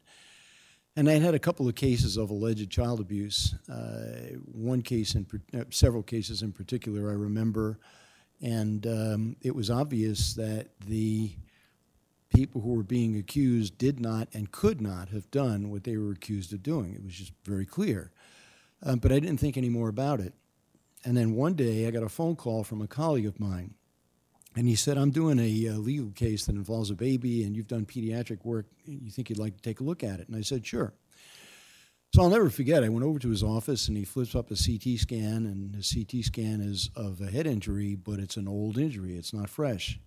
And 0.94 1.08
I 1.08 1.14
had 1.14 1.34
a 1.34 1.40
couple 1.40 1.68
of 1.68 1.74
cases 1.74 2.16
of 2.16 2.30
alleged 2.30 2.70
child 2.70 3.00
abuse. 3.00 3.56
Uh, 3.68 4.36
one 4.44 4.82
case, 4.82 5.16
in 5.16 5.26
uh, 5.52 5.64
several 5.70 6.04
cases 6.04 6.42
in 6.42 6.52
particular, 6.52 7.10
I 7.10 7.14
remember 7.14 7.80
and 8.40 8.86
um, 8.86 9.36
it 9.42 9.54
was 9.54 9.70
obvious 9.70 10.34
that 10.34 10.68
the 10.86 11.32
people 12.34 12.60
who 12.60 12.74
were 12.74 12.82
being 12.82 13.16
accused 13.16 13.78
did 13.78 14.00
not 14.00 14.28
and 14.32 14.52
could 14.52 14.80
not 14.80 15.08
have 15.08 15.30
done 15.30 15.70
what 15.70 15.84
they 15.84 15.96
were 15.96 16.12
accused 16.12 16.52
of 16.52 16.62
doing. 16.62 16.94
It 16.94 17.02
was 17.02 17.14
just 17.14 17.32
very 17.44 17.66
clear. 17.66 18.12
Um, 18.82 18.98
but 18.98 19.10
I 19.10 19.18
didn't 19.18 19.38
think 19.38 19.56
any 19.56 19.68
more 19.68 19.88
about 19.88 20.20
it. 20.20 20.34
And 21.04 21.16
then 21.16 21.34
one 21.34 21.54
day 21.54 21.86
I 21.86 21.90
got 21.90 22.02
a 22.02 22.08
phone 22.08 22.36
call 22.36 22.64
from 22.64 22.82
a 22.82 22.86
colleague 22.86 23.26
of 23.26 23.40
mine. 23.40 23.74
And 24.56 24.66
he 24.66 24.74
said, 24.74 24.98
I'm 24.98 25.10
doing 25.10 25.38
a 25.38 25.68
uh, 25.68 25.78
legal 25.78 26.10
case 26.10 26.46
that 26.46 26.56
involves 26.56 26.90
a 26.90 26.94
baby, 26.94 27.44
and 27.44 27.54
you've 27.54 27.68
done 27.68 27.86
pediatric 27.86 28.44
work. 28.44 28.66
You 28.84 29.10
think 29.10 29.30
you'd 29.30 29.38
like 29.38 29.56
to 29.56 29.62
take 29.62 29.80
a 29.80 29.84
look 29.84 30.02
at 30.02 30.20
it? 30.20 30.26
And 30.26 30.36
I 30.36 30.40
said, 30.40 30.66
sure. 30.66 30.94
So 32.14 32.22
I'll 32.22 32.30
never 32.30 32.48
forget. 32.48 32.82
I 32.82 32.88
went 32.88 33.04
over 33.04 33.18
to 33.18 33.28
his 33.28 33.42
office 33.42 33.88
and 33.88 33.96
he 33.96 34.04
flips 34.04 34.34
up 34.34 34.50
a 34.50 34.56
CT 34.56 34.98
scan, 34.98 35.44
and 35.46 35.74
the 35.74 35.84
CT 35.84 36.24
scan 36.24 36.60
is 36.60 36.90
of 36.96 37.20
a 37.20 37.30
head 37.30 37.46
injury, 37.46 37.94
but 37.94 38.18
it's 38.18 38.36
an 38.36 38.48
old 38.48 38.78
injury. 38.78 39.16
It's 39.16 39.34
not 39.34 39.50
fresh. 39.50 40.00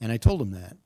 And 0.00 0.10
I 0.10 0.16
told 0.16 0.42
him 0.42 0.50
that. 0.50 0.76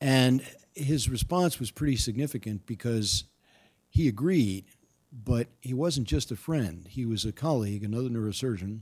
And 0.00 0.42
his 0.74 1.08
response 1.08 1.60
was 1.60 1.70
pretty 1.70 1.96
significant 1.96 2.66
because 2.66 3.24
he 3.88 4.08
agreed, 4.08 4.64
but 5.12 5.48
he 5.60 5.74
wasn't 5.74 6.08
just 6.08 6.30
a 6.30 6.36
friend. 6.36 6.86
He 6.88 7.04
was 7.04 7.24
a 7.24 7.32
colleague, 7.32 7.84
another 7.84 8.08
neurosurgeon. 8.08 8.80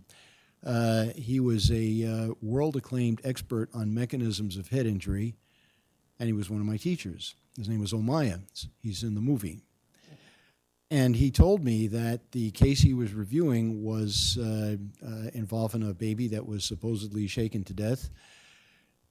Uh, 0.65 1.07
he 1.15 1.41
was 1.41 1.71
a 1.71 2.05
uh, 2.05 2.35
world 2.41 2.77
acclaimed 2.77 3.21
expert 3.23 3.69
on 3.75 3.95
mechanisms 3.95 4.57
of 4.57 4.69
head 4.69 4.87
injury, 4.87 5.35
and 6.19 6.27
he 6.27 6.33
was 6.33 6.51
one 6.51 6.61
of 6.61 6.67
my 6.67 6.77
teachers. 6.77 7.35
His 7.57 7.69
name 7.69 7.81
was 7.81 7.93
Ommaya. 7.93 8.41
He's 8.81 9.03
in 9.03 9.15
the 9.15 9.21
movie. 9.21 9.63
And 10.91 11.15
he 11.15 11.31
told 11.31 11.63
me 11.63 11.87
that 11.89 12.33
the 12.33 12.51
case 12.53 12.81
he 12.81 12.95
was 12.95 13.13
reviewing 13.13 13.83
was 13.83 14.39
uh, 14.41 14.77
uh 15.05 15.31
involving 15.35 15.89
a 15.89 15.93
baby 15.93 16.29
that 16.29 16.47
was 16.47 16.65
supposedly 16.65 17.27
shaken 17.27 17.65
to 17.65 17.75
death 17.75 18.11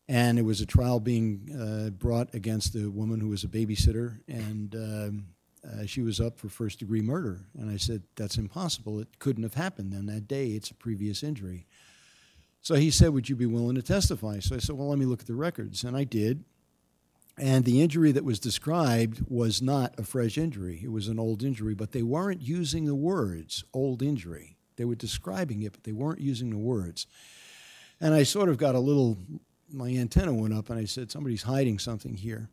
and 0.09 0.39
it 0.39 0.43
was 0.43 0.61
a 0.61 0.65
trial 0.65 0.99
being 0.99 1.49
uh, 1.53 1.89
brought 1.89 2.33
against 2.33 2.73
the 2.73 2.89
woman 2.89 3.19
who 3.19 3.27
was 3.29 3.43
a 3.43 3.47
babysitter, 3.47 4.19
and 4.27 4.75
um, 4.75 5.25
uh, 5.65 5.85
she 5.85 6.01
was 6.01 6.21
up 6.21 6.39
for 6.39 6.47
first 6.47 6.79
degree 6.79 7.01
murder. 7.01 7.45
And 7.57 7.69
I 7.69 7.77
said, 7.77 8.03
That's 8.15 8.37
impossible. 8.37 8.99
It 8.99 9.19
couldn't 9.19 9.43
have 9.43 9.55
happened 9.55 9.91
then 9.91 10.05
that 10.05 10.27
day. 10.27 10.49
It's 10.49 10.71
a 10.71 10.75
previous 10.75 11.23
injury. 11.23 11.67
So 12.61 12.75
he 12.75 12.89
said, 12.89 13.09
Would 13.09 13.27
you 13.27 13.35
be 13.35 13.45
willing 13.45 13.75
to 13.75 13.81
testify? 13.81 14.39
So 14.39 14.55
I 14.55 14.59
said, 14.59 14.77
Well, 14.77 14.89
let 14.89 14.99
me 14.99 15.05
look 15.05 15.21
at 15.21 15.27
the 15.27 15.35
records. 15.35 15.83
And 15.83 15.95
I 15.97 16.05
did. 16.05 16.45
And 17.39 17.65
the 17.65 17.81
injury 17.81 18.11
that 18.13 18.23
was 18.23 18.39
described 18.39 19.21
was 19.27 19.61
not 19.61 19.93
a 19.99 20.03
fresh 20.03 20.37
injury, 20.37 20.81
it 20.83 20.91
was 20.91 21.07
an 21.07 21.19
old 21.19 21.43
injury, 21.43 21.75
but 21.75 21.91
they 21.91 22.03
weren't 22.03 22.41
using 22.41 22.85
the 22.85 22.95
words 22.95 23.63
old 23.73 24.01
injury. 24.01 24.57
They 24.75 24.85
were 24.85 24.95
describing 24.95 25.61
it, 25.61 25.71
but 25.71 25.83
they 25.83 25.91
weren't 25.91 26.21
using 26.21 26.49
the 26.49 26.57
words. 26.57 27.07
And 27.99 28.13
I 28.13 28.23
sort 28.23 28.49
of 28.49 28.57
got 28.57 28.75
a 28.75 28.79
little 28.79 29.17
my 29.71 29.89
antenna 29.89 30.33
went 30.33 30.53
up 30.53 30.69
and 30.69 30.79
I 30.79 30.85
said, 30.85 31.11
somebody's 31.11 31.43
hiding 31.43 31.79
something 31.79 32.15
here. 32.15 32.49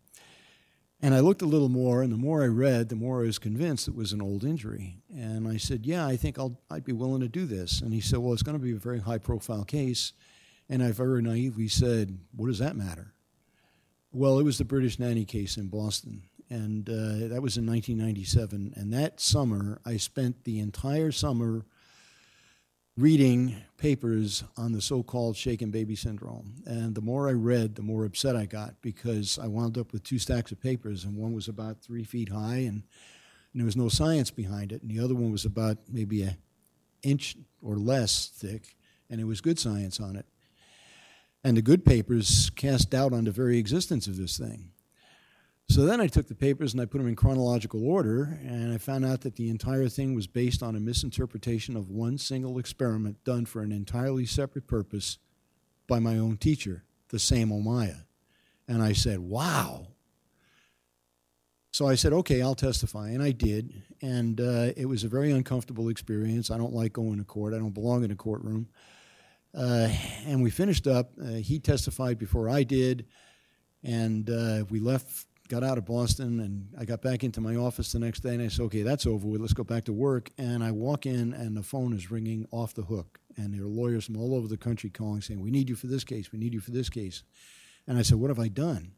And 1.01 1.15
I 1.15 1.21
looked 1.21 1.43
a 1.43 1.47
little 1.47 1.69
more, 1.69 2.03
and 2.03 2.11
the 2.11 2.17
more 2.17 2.43
I 2.43 2.47
read, 2.47 2.89
the 2.89 2.97
more 2.97 3.21
I 3.21 3.27
was 3.27 3.39
convinced 3.39 3.89
it 3.89 3.95
was 3.95 4.13
an 4.13 4.23
old 4.23 4.43
injury. 4.43 4.97
And 5.15 5.47
I 5.47 5.59
said, 5.59 5.85
Yeah, 5.85 6.07
I 6.07 6.17
think 6.17 6.39
I'll, 6.39 6.59
I'd 6.71 6.85
be 6.85 6.93
willing 6.93 7.21
to 7.21 7.29
do 7.29 7.45
this. 7.45 7.83
And 7.83 7.93
he 7.93 8.01
said, 8.01 8.21
Well, 8.21 8.33
it's 8.33 8.43
going 8.43 8.57
to 8.57 8.65
be 8.65 8.73
a 8.73 8.77
very 8.77 9.01
high 9.01 9.19
profile 9.19 9.65
case. 9.65 10.15
And 10.67 10.83
I 10.83 10.93
very 10.93 11.21
naively 11.21 11.69
said, 11.69 12.19
What 12.35 12.47
does 12.47 12.61
that 12.61 12.75
matter? 12.75 13.13
Well, 14.17 14.39
it 14.39 14.45
was 14.45 14.59
the 14.59 14.65
British 14.65 15.01
nanny 15.01 15.25
case 15.25 15.57
in 15.57 15.67
Boston. 15.67 16.23
And 16.49 16.89
uh, 16.89 17.35
that 17.35 17.43
was 17.43 17.57
in 17.57 17.67
1997. 17.67 18.75
And 18.77 18.93
that 18.93 19.19
summer, 19.19 19.81
I 19.85 19.97
spent 19.97 20.45
the 20.45 20.61
entire 20.61 21.11
summer 21.11 21.67
reading 22.97 23.57
papers 23.77 24.45
on 24.57 24.71
the 24.71 24.81
so-called 24.81 25.37
shaken 25.37 25.73
baby 25.73 25.97
syndrome. 25.97 26.63
And 26.65 26.95
the 26.95 27.01
more 27.01 27.29
I 27.29 27.33
read, 27.33 27.75
the 27.75 27.83
more 27.83 28.05
upset 28.05 28.37
I 28.37 28.47
got 28.47 28.81
because 28.83 29.37
I 29.37 29.49
wound 29.49 29.77
up 29.77 29.93
with 29.93 30.05
two 30.05 30.21
stacks 30.21 30.53
of 30.53 30.61
papers, 30.61 31.05
and 31.05 31.17
one 31.17 31.33
was 31.33 31.49
about 31.49 31.83
three 31.83 32.05
feet 32.05 32.29
high, 32.29 32.59
and, 32.59 32.85
and 33.53 33.57
there 33.57 33.65
was 33.65 33.77
no 33.77 33.89
science 33.89 34.31
behind 34.31 34.71
it, 34.71 34.81
and 34.81 34.91
the 34.93 35.03
other 35.03 35.17
one 35.17 35.33
was 35.33 35.45
about 35.45 35.79
maybe 35.91 36.23
an 36.23 36.37
inch 37.03 37.37
or 37.61 37.79
less 37.79 38.29
thick, 38.29 38.77
and 39.11 39.21
it 39.21 39.25
was 39.25 39.41
good 39.41 39.59
science 39.59 39.99
on 39.99 40.15
it. 40.15 40.27
And 41.45 41.57
the 41.57 41.63
good 41.63 41.85
papers 41.85 42.51
cast 42.57 42.91
doubt 42.91 43.13
on 43.13 43.25
the 43.25 43.31
very 43.31 43.59
existence 43.59 44.07
of 44.07 44.17
this 44.17 44.39
thing. 44.39 44.71
So 45.69 45.87
then 45.87 46.01
I 46.01 46.09
took 46.09 46.29
the 46.29 46.35
papers 46.35 46.73
and 46.73 46.81
I 46.81 46.87
put 46.87 46.99
them 46.99 47.07
in 47.07 47.17
chronological 47.17 47.87
order, 47.87 48.39
and 48.43 48.73
I 48.73 48.79
found 48.79 49.05
out 49.05 49.23
that 49.23 49.37
the 49.37 49.49
entire 49.49 49.89
thing 49.89 50.15
was 50.15 50.27
based 50.27 50.63
on 50.63 50.77
a 50.77 50.81
misinterpretation 50.81 51.77
of 51.77 51.91
one 51.91 52.19
single 52.19 52.59
experiment 52.59 53.23
done 53.25 53.47
for 53.47 53.63
an 53.63 53.73
entirely 53.73 54.27
separate 54.27 54.67
purpose 54.67 55.19
by 55.87 55.99
my 55.99 56.19
own 56.19 56.37
teacher, 56.37 56.85
the 57.09 57.19
same 57.19 57.51
Ommaya. 57.51 58.05
And 58.67 58.83
I 58.83 58.93
said, 58.93 59.21
wow. 59.21 59.89
So 61.73 61.89
I 61.89 61.95
said, 61.95 62.13
okay, 62.13 62.41
I'll 62.41 62.55
testify. 62.55 63.11
And 63.11 63.23
I 63.23 63.33
did. 63.33 63.83
And 64.01 64.41
uh, 64.41 64.73
it 64.77 64.87
was 64.87 65.03
a 65.03 65.09
very 65.09 65.31
uncomfortable 65.31 65.89
experience. 65.89 66.51
I 66.51 66.57
don't 66.57 66.73
like 66.73 66.93
going 66.93 67.19
to 67.19 67.25
court, 67.25 67.53
I 67.53 67.59
don't 67.59 67.75
belong 67.75 68.05
in 68.05 68.11
a 68.11 68.17
courtroom. 68.17 68.69
Uh, 69.57 69.89
and 70.27 70.43
we 70.43 70.51
finished 70.51 70.87
up. 70.87 71.13
Uh, 71.21 71.35
he 71.35 71.59
testified 71.59 72.19
before 72.19 72.49
I 72.49 72.63
did. 72.63 73.07
And 73.83 74.29
uh, 74.31 74.65
we 74.71 74.81
left 74.81 75.27
got 75.49 75.63
out 75.63 75.77
of 75.77 75.85
Boston 75.85 76.41
and 76.41 76.69
I 76.79 76.87
got 76.87 77.03
back 77.03 77.23
into 77.23 77.41
my 77.41 77.57
office 77.57 77.93
the 77.93 77.99
next 77.99 78.21
day 78.21 78.33
and 78.33 78.43
I 78.43 78.49
said, 78.49 78.63
okay, 78.65 78.83
that's 78.83 79.07
over 79.07 79.27
with. 79.27 79.43
Let's 79.43 79.53
go 79.53 79.63
back 79.63 79.85
to 79.85 79.93
work. 79.93 80.31
And 80.39 80.65
I 80.65 80.71
walk 80.71 81.05
in 81.05 81.35
and 81.35 81.57
the 81.57 81.63
phone 81.63 81.93
is 81.93 82.11
ringing 82.11 82.47
off 82.51 82.75
the 82.75 82.83
hook. 82.83 83.21
And 83.37 83.53
there 83.53 83.63
are 83.63 83.69
lawyers 83.69 84.07
from 84.07 84.17
all 84.17 84.35
over 84.35 84.49
the 84.49 84.57
country 84.57 84.89
calling 84.89 85.21
saying, 85.21 85.41
we 85.41 85.51
need 85.51 85.69
you 85.69 85.77
for 85.77 85.87
this 85.87 86.03
case. 86.03 86.33
We 86.33 86.39
need 86.39 86.55
you 86.55 86.61
for 86.61 86.71
this 86.71 86.89
case. 86.89 87.25
And 87.87 87.99
I 87.99 88.03
said, 88.03 88.19
what 88.19 88.31
have 88.31 88.39
I 88.39 88.49
done? 88.49 88.93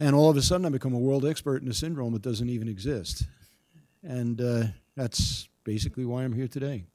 And 0.00 0.16
all 0.16 0.30
of 0.30 0.36
a 0.36 0.42
sudden 0.42 0.66
I 0.66 0.70
become 0.70 0.94
a 0.94 0.98
world 0.98 1.24
expert 1.24 1.62
in 1.62 1.68
a 1.68 1.74
syndrome 1.74 2.12
that 2.14 2.22
doesn't 2.22 2.48
even 2.48 2.68
exist. 2.68 3.24
And 4.02 4.40
uh, 4.40 4.64
that's 4.96 5.48
basically 5.62 6.06
why 6.06 6.24
I'm 6.24 6.32
here 6.32 6.48
today. 6.48 6.86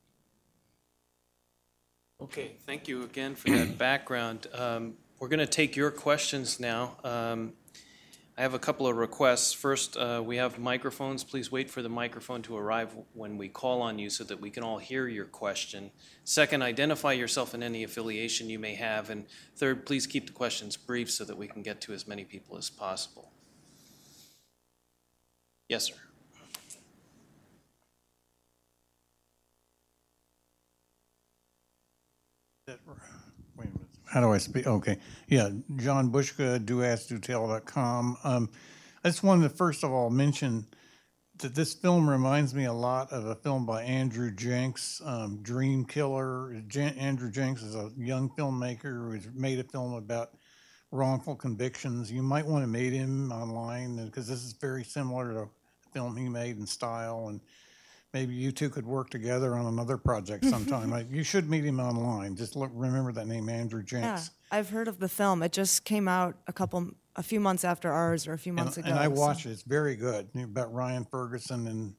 Okay, 2.22 2.52
thank 2.66 2.88
you 2.88 3.04
again 3.04 3.36
for 3.36 3.50
that 3.50 3.78
background. 3.78 4.48
Um, 4.54 4.94
we're 5.20 5.28
going 5.28 5.40
to 5.40 5.46
take 5.46 5.76
your 5.76 5.92
questions 5.92 6.62
now. 6.62 6.96
Um, 7.04 7.54
I 8.38 8.42
have 8.42 8.54
a 8.54 8.60
couple 8.60 8.88
of 8.88 8.96
requests. 8.96 9.52
First, 9.52 9.98
uh, 9.98 10.22
we 10.26 10.38
have 10.38 10.58
microphones. 10.58 11.26
Please 11.26 11.52
wait 11.52 11.70
for 11.70 11.82
the 11.82 11.90
microphone 11.90 12.42
to 12.44 12.56
arrive 12.56 12.96
when 13.14 13.38
we 13.38 13.50
call 13.50 13.82
on 13.82 14.00
you 14.00 14.10
so 14.10 14.24
that 14.26 14.40
we 14.40 14.50
can 14.50 14.64
all 14.64 14.78
hear 14.78 15.08
your 15.10 15.26
question. 15.26 15.92
Second, 16.24 16.62
identify 16.62 17.12
yourself 17.12 17.54
and 17.54 17.64
any 17.64 17.84
affiliation 17.84 18.50
you 18.50 18.60
may 18.60 18.76
have. 18.76 19.10
And 19.10 19.26
third, 19.58 19.86
please 19.86 20.08
keep 20.08 20.28
the 20.28 20.34
questions 20.34 20.78
brief 20.78 21.12
so 21.12 21.26
that 21.26 21.38
we 21.38 21.48
can 21.48 21.64
get 21.64 21.82
to 21.82 21.94
as 21.94 22.08
many 22.08 22.24
people 22.24 22.58
as 22.58 22.70
possible. 22.70 23.32
Yes, 25.68 25.86
sir. 25.88 26.05
That 32.68 32.80
how 34.06 34.22
do 34.22 34.34
I 34.34 34.40
speak? 34.40 34.66
Okay. 34.66 34.98
Yeah, 35.28 35.52
John 35.76 36.12
Boushka, 36.12 36.66
doaskdotell.com. 36.66 38.18
Um, 38.24 38.50
I 39.04 39.10
just 39.10 39.22
wanted 39.22 39.50
to 39.50 39.56
first 39.56 39.84
of 39.84 39.92
all 39.92 40.10
mention 40.10 40.66
that 41.38 41.54
this 41.54 41.76
film 41.76 42.10
reminds 42.10 42.56
me 42.56 42.66
a 42.66 42.74
lot 42.74 43.14
of 43.14 43.26
a 43.28 43.36
film 43.36 43.68
by 43.68 43.84
Andrew 43.84 44.32
Jenks, 44.32 45.00
um, 45.06 45.44
Dream 45.44 45.86
Killer. 45.86 46.60
Jan- 46.68 46.98
Andrew 46.98 47.30
Jenks 47.30 47.62
is 47.62 47.76
a 47.76 47.92
young 48.00 48.32
filmmaker 48.32 49.12
who's 49.12 49.28
made 49.36 49.60
a 49.60 49.64
film 49.64 49.94
about 49.94 50.32
wrongful 50.90 51.36
convictions. 51.36 52.12
You 52.12 52.24
might 52.24 52.48
want 52.48 52.64
to 52.64 52.68
meet 52.68 52.94
him 52.94 53.32
online 53.32 54.04
because 54.04 54.28
this 54.28 54.44
is 54.44 54.54
very 54.54 54.84
similar 54.84 55.34
to 55.34 55.40
a 55.42 55.50
film 55.94 56.18
he 56.18 56.30
made 56.30 56.58
in 56.58 56.66
style 56.66 57.28
and 57.28 57.42
maybe 58.16 58.34
you 58.34 58.50
two 58.50 58.70
could 58.70 58.86
work 58.86 59.10
together 59.10 59.56
on 59.56 59.66
another 59.66 59.98
project 59.98 60.46
sometime. 60.46 60.94
I, 60.94 61.02
you 61.12 61.22
should 61.22 61.50
meet 61.50 61.66
him 61.66 61.82
online. 61.82 62.38
Just 62.38 62.56
look, 62.56 62.72
remember 62.74 63.12
that 63.12 63.28
name, 63.28 63.50
Andrew 63.50 63.84
Jenks. 63.84 64.32
Yeah, 64.32 64.58
I've 64.58 64.70
heard 64.70 64.88
of 64.88 65.00
the 65.00 65.10
film. 65.10 65.44
It 65.44 65.52
just 65.52 65.84
came 65.84 66.08
out 66.08 66.38
a 66.48 66.54
couple, 66.54 66.92
a 67.18 67.22
few 67.22 67.42
months 67.42 67.66
after 67.66 67.92
ours, 67.92 68.26
or 68.26 68.32
a 68.32 68.38
few 68.38 68.54
months 68.54 68.78
and, 68.78 68.86
ago. 68.86 68.96
And 68.96 69.04
I 69.04 69.10
watched 69.10 69.46
it. 69.46 69.50
It's 69.50 69.64
very 69.64 69.98
good. 69.98 70.30
About 70.34 70.74
Ryan 70.74 71.04
Ferguson 71.04 71.68
and 71.68 71.94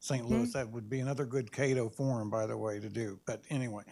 St. 0.00 0.28
Louis. 0.28 0.48
Mm-hmm. 0.48 0.58
That 0.58 0.70
would 0.72 0.90
be 0.90 0.98
another 0.98 1.24
good 1.24 1.52
Cato 1.52 1.88
forum, 1.88 2.30
by 2.30 2.46
the 2.46 2.56
way, 2.56 2.80
to 2.80 2.88
do. 2.88 3.20
But 3.24 3.44
anyway, 3.48 3.84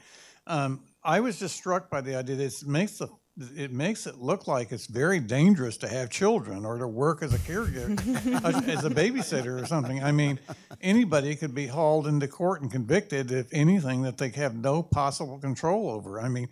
um, 0.48 0.82
I 1.04 1.20
was 1.20 1.38
just 1.38 1.54
struck 1.54 1.88
by 1.90 2.00
the 2.00 2.16
idea. 2.16 2.34
This 2.34 2.66
makes 2.66 2.98
the 2.98 3.08
it 3.56 3.72
makes 3.72 4.06
it 4.06 4.18
look 4.18 4.48
like 4.48 4.72
it's 4.72 4.86
very 4.86 5.20
dangerous 5.20 5.76
to 5.78 5.88
have 5.88 6.10
children 6.10 6.64
or 6.64 6.78
to 6.78 6.88
work 6.88 7.22
as 7.22 7.34
a 7.34 7.38
caregiver, 7.38 7.96
as 8.68 8.84
a 8.84 8.90
babysitter 8.90 9.62
or 9.62 9.66
something. 9.66 10.02
I 10.02 10.10
mean, 10.10 10.40
anybody 10.80 11.36
could 11.36 11.54
be 11.54 11.66
hauled 11.66 12.06
into 12.06 12.26
court 12.26 12.62
and 12.62 12.70
convicted 12.70 13.30
if 13.30 13.46
anything 13.52 14.02
that 14.02 14.18
they 14.18 14.30
have 14.30 14.56
no 14.56 14.82
possible 14.82 15.38
control 15.38 15.90
over. 15.90 16.20
I 16.20 16.28
mean, 16.28 16.48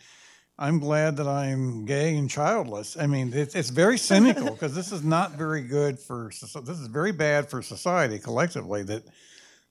I'm 0.59 0.79
glad 0.79 1.17
that 1.17 1.27
I'm 1.27 1.85
gay 1.87 2.17
and 2.17 2.31
childless. 2.31 2.97
I 2.97 3.07
mean, 3.07 3.33
it's, 3.35 3.55
it's 3.55 3.71
very 3.71 3.99
cynical 3.99 4.51
because 4.51 4.75
this 4.75 4.93
is 4.93 5.03
not 5.03 5.33
very 5.33 5.63
good 5.63 5.99
for. 5.99 6.31
This 6.31 6.79
is 6.79 6.87
very 6.87 7.13
bad 7.13 7.51
for 7.51 7.63
society 7.63 8.19
collectively 8.19 8.85
that 8.85 9.03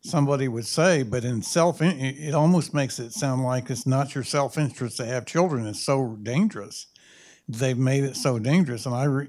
somebody 0.02 0.48
would 0.48 0.68
say, 0.68 1.02
but 1.02 1.24
in 1.24 1.42
self, 1.42 1.82
it 1.82 2.36
almost 2.36 2.74
makes 2.74 3.00
it 3.00 3.14
sound 3.14 3.44
like 3.44 3.70
it's 3.70 3.88
not 3.88 4.14
your 4.14 4.24
self 4.26 4.58
interest 4.58 4.98
to 4.98 5.06
have 5.06 5.26
children. 5.26 5.66
It's 5.66 5.84
so 5.84 6.18
dangerous 6.22 6.88
they've 7.48 7.78
made 7.78 8.04
it 8.04 8.16
so 8.16 8.40
dangerous. 8.40 8.86
And 8.86 8.96
I, 8.96 9.04
re, 9.06 9.28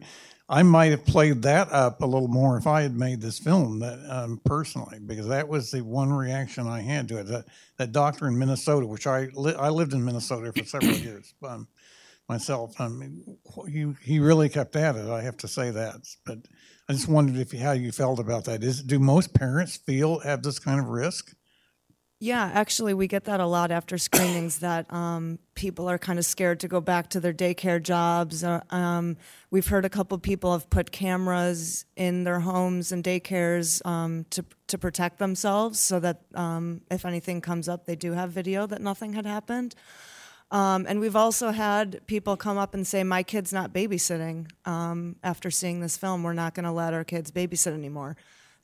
I 0.48 0.62
might 0.62 0.92
have 0.92 1.04
played 1.04 1.42
that 1.42 1.72
up 1.72 2.02
a 2.02 2.06
little 2.06 2.28
more 2.28 2.56
if 2.56 2.66
I 2.66 2.82
had 2.82 2.96
made 2.96 3.20
this 3.20 3.38
film 3.38 3.80
that 3.80 3.98
um, 4.08 4.40
personally, 4.44 4.98
because 5.04 5.26
that 5.28 5.48
was 5.48 5.70
the 5.70 5.82
one 5.82 6.12
reaction 6.12 6.68
I 6.68 6.80
had 6.82 7.08
to 7.08 7.18
it. 7.18 7.26
That 7.26 7.46
that 7.78 7.92
doctor 7.92 8.28
in 8.28 8.38
Minnesota, 8.38 8.86
which 8.86 9.06
I 9.06 9.28
li- 9.34 9.56
I 9.58 9.70
lived 9.70 9.92
in 9.92 10.04
Minnesota 10.04 10.52
for 10.52 10.64
several 10.64 10.92
years 10.96 11.34
um, 11.46 11.66
myself. 12.28 12.80
I 12.80 12.88
mean, 12.88 13.38
he 13.68 13.92
he 14.02 14.20
really 14.20 14.48
kept 14.48 14.76
at 14.76 14.94
it. 14.94 15.08
I 15.08 15.22
have 15.22 15.36
to 15.38 15.48
say 15.48 15.70
that, 15.70 15.96
but 16.24 16.38
I 16.88 16.92
just 16.92 17.08
wondered 17.08 17.36
if 17.36 17.52
you, 17.52 17.58
how 17.58 17.72
you 17.72 17.90
felt 17.90 18.20
about 18.20 18.44
that. 18.44 18.62
Is 18.62 18.82
do 18.82 19.00
most 19.00 19.34
parents 19.34 19.76
feel 19.76 20.20
have 20.20 20.42
this 20.42 20.60
kind 20.60 20.78
of 20.78 20.88
risk? 20.88 21.34
Yeah, 22.18 22.50
actually, 22.54 22.94
we 22.94 23.08
get 23.08 23.24
that 23.24 23.40
a 23.40 23.46
lot 23.46 23.70
after 23.70 23.98
screenings 23.98 24.58
that 24.60 24.90
um, 24.92 25.38
people 25.54 25.88
are 25.88 25.98
kind 25.98 26.18
of 26.18 26.24
scared 26.24 26.60
to 26.60 26.68
go 26.68 26.80
back 26.80 27.10
to 27.10 27.20
their 27.20 27.34
daycare 27.34 27.82
jobs. 27.82 28.42
Uh, 28.42 28.62
um, 28.70 29.18
we've 29.50 29.66
heard 29.66 29.84
a 29.84 29.90
couple 29.90 30.16
people 30.18 30.52
have 30.52 30.70
put 30.70 30.90
cameras 30.92 31.84
in 31.94 32.24
their 32.24 32.40
homes 32.40 32.90
and 32.90 33.04
daycares 33.04 33.84
um, 33.86 34.24
to 34.30 34.44
to 34.68 34.78
protect 34.78 35.18
themselves, 35.18 35.78
so 35.78 36.00
that 36.00 36.22
um, 36.34 36.80
if 36.90 37.04
anything 37.04 37.42
comes 37.42 37.68
up, 37.68 37.84
they 37.84 37.96
do 37.96 38.12
have 38.12 38.30
video 38.30 38.66
that 38.66 38.80
nothing 38.80 39.12
had 39.12 39.26
happened. 39.26 39.74
Um, 40.50 40.86
and 40.88 41.00
we've 41.00 41.16
also 41.16 41.50
had 41.50 42.06
people 42.06 42.36
come 42.36 42.56
up 42.56 42.72
and 42.72 42.86
say, 42.86 43.04
"My 43.04 43.24
kid's 43.24 43.52
not 43.52 43.74
babysitting." 43.74 44.50
Um, 44.64 45.16
after 45.22 45.50
seeing 45.50 45.80
this 45.80 45.98
film, 45.98 46.22
we're 46.22 46.32
not 46.32 46.54
going 46.54 46.64
to 46.64 46.72
let 46.72 46.94
our 46.94 47.04
kids 47.04 47.30
babysit 47.30 47.74
anymore. 47.74 48.16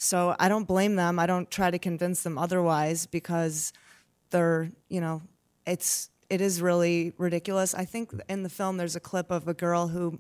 So 0.03 0.35
I 0.41 0.49
don't 0.49 0.67
blame 0.67 0.97
them. 0.97 1.21
I 1.21 1.27
don't 1.27 1.49
try 1.49 1.71
to 1.71 1.79
convince 1.79 2.25
them 2.25 2.37
otherwise 2.37 3.07
because 3.07 3.73
they're, 4.31 4.69
you 4.89 5.01
know, 5.01 5.23
it's 5.65 6.11
it 6.29 6.41
is 6.41 6.61
really 6.61 7.13
ridiculous. 7.19 7.73
I 7.73 7.85
think 7.85 8.11
in 8.29 8.43
the 8.43 8.49
film 8.49 8.79
there's 8.79 8.97
a 8.97 9.01
clip 9.01 9.31
of 9.31 9.47
a 9.47 9.55
girl 9.55 9.87
who 9.87 10.19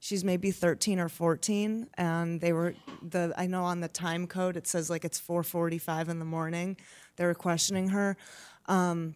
she's 0.00 0.24
maybe 0.24 0.50
13 0.50 0.98
or 0.98 1.08
14 1.08 1.86
and 1.94 2.40
they 2.40 2.52
were 2.52 2.74
the 3.02 3.32
I 3.36 3.46
know 3.46 3.62
on 3.62 3.78
the 3.78 3.86
time 3.86 4.26
code 4.26 4.56
it 4.56 4.66
says 4.66 4.90
like 4.90 5.04
it's 5.04 5.20
4:45 5.20 6.08
in 6.08 6.18
the 6.18 6.24
morning. 6.24 6.76
They 7.14 7.24
were 7.24 7.34
questioning 7.34 7.90
her. 7.90 8.16
Um, 8.66 9.14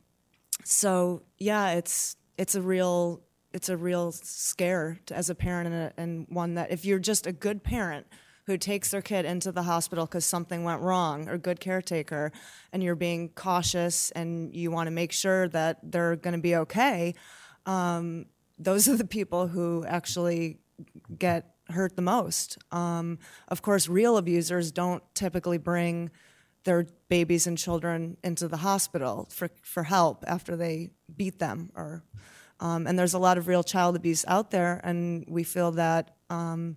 so 0.63 1.23
yeah, 1.39 1.73
it's 1.73 2.15
it's 2.39 2.55
a 2.55 2.63
real 2.63 3.21
it's 3.53 3.69
a 3.69 3.77
real 3.77 4.13
scare 4.13 5.01
to, 5.07 5.17
as 5.17 5.29
a 5.29 5.35
parent 5.35 5.73
and, 5.73 5.77
a, 5.77 5.93
and 5.97 6.27
one 6.29 6.55
that 6.55 6.71
if 6.71 6.85
you're 6.85 7.01
just 7.01 7.27
a 7.27 7.33
good 7.33 7.65
parent 7.65 8.07
who 8.47 8.59
takes 8.59 8.91
their 8.91 9.03
kid 9.03 9.25
into 9.25 9.51
the 9.51 9.63
hospital 9.63 10.07
because 10.07 10.25
something 10.25 10.65
went 10.65 10.81
wrong 10.83 11.29
or 11.29 11.39
good 11.39 11.61
caretaker 11.61 12.31
and 12.73 12.83
you're 12.83 12.95
being 12.95 13.29
cautious 13.31 14.11
and 14.13 14.55
you 14.55 14.71
want 14.71 14.87
to 14.87 14.91
make 14.91 15.13
sure 15.13 15.49
that 15.49 15.79
they're 15.83 16.17
going 16.17 16.35
to 16.35 16.41
be 16.41 16.57
okay 16.57 17.15
um, 17.67 18.27
those 18.59 18.89
are 18.89 18.97
the 18.97 19.07
people 19.07 19.49
who 19.49 19.85
actually 19.87 20.59
get 21.19 21.55
hurt 21.71 21.97
the 21.97 22.03
most. 22.03 22.59
Um, 22.73 23.19
of 23.49 23.63
course 23.63 23.89
real 23.89 24.17
abusers 24.17 24.71
don't 24.71 25.03
typically 25.15 25.59
bring 25.59 26.11
their 26.65 26.87
babies 27.09 27.47
and 27.47 27.59
children 27.59 28.17
into 28.23 28.49
the 28.49 28.59
hospital 28.59 29.29
for, 29.31 29.49
for 29.63 29.83
help 29.83 30.25
after 30.27 30.57
they 30.57 30.91
beat 31.15 31.39
them 31.39 31.71
or 31.75 32.03
um, 32.61 32.87
and 32.87 32.99
there's 32.99 33.15
a 33.15 33.19
lot 33.19 33.37
of 33.37 33.49
real 33.49 33.63
child 33.63 33.97
abuse 33.97 34.25
out 34.29 34.51
there 34.51 34.81
and 34.85 35.25
we 35.29 35.43
feel 35.43 35.73
that 35.73 36.17
um, 36.31 36.77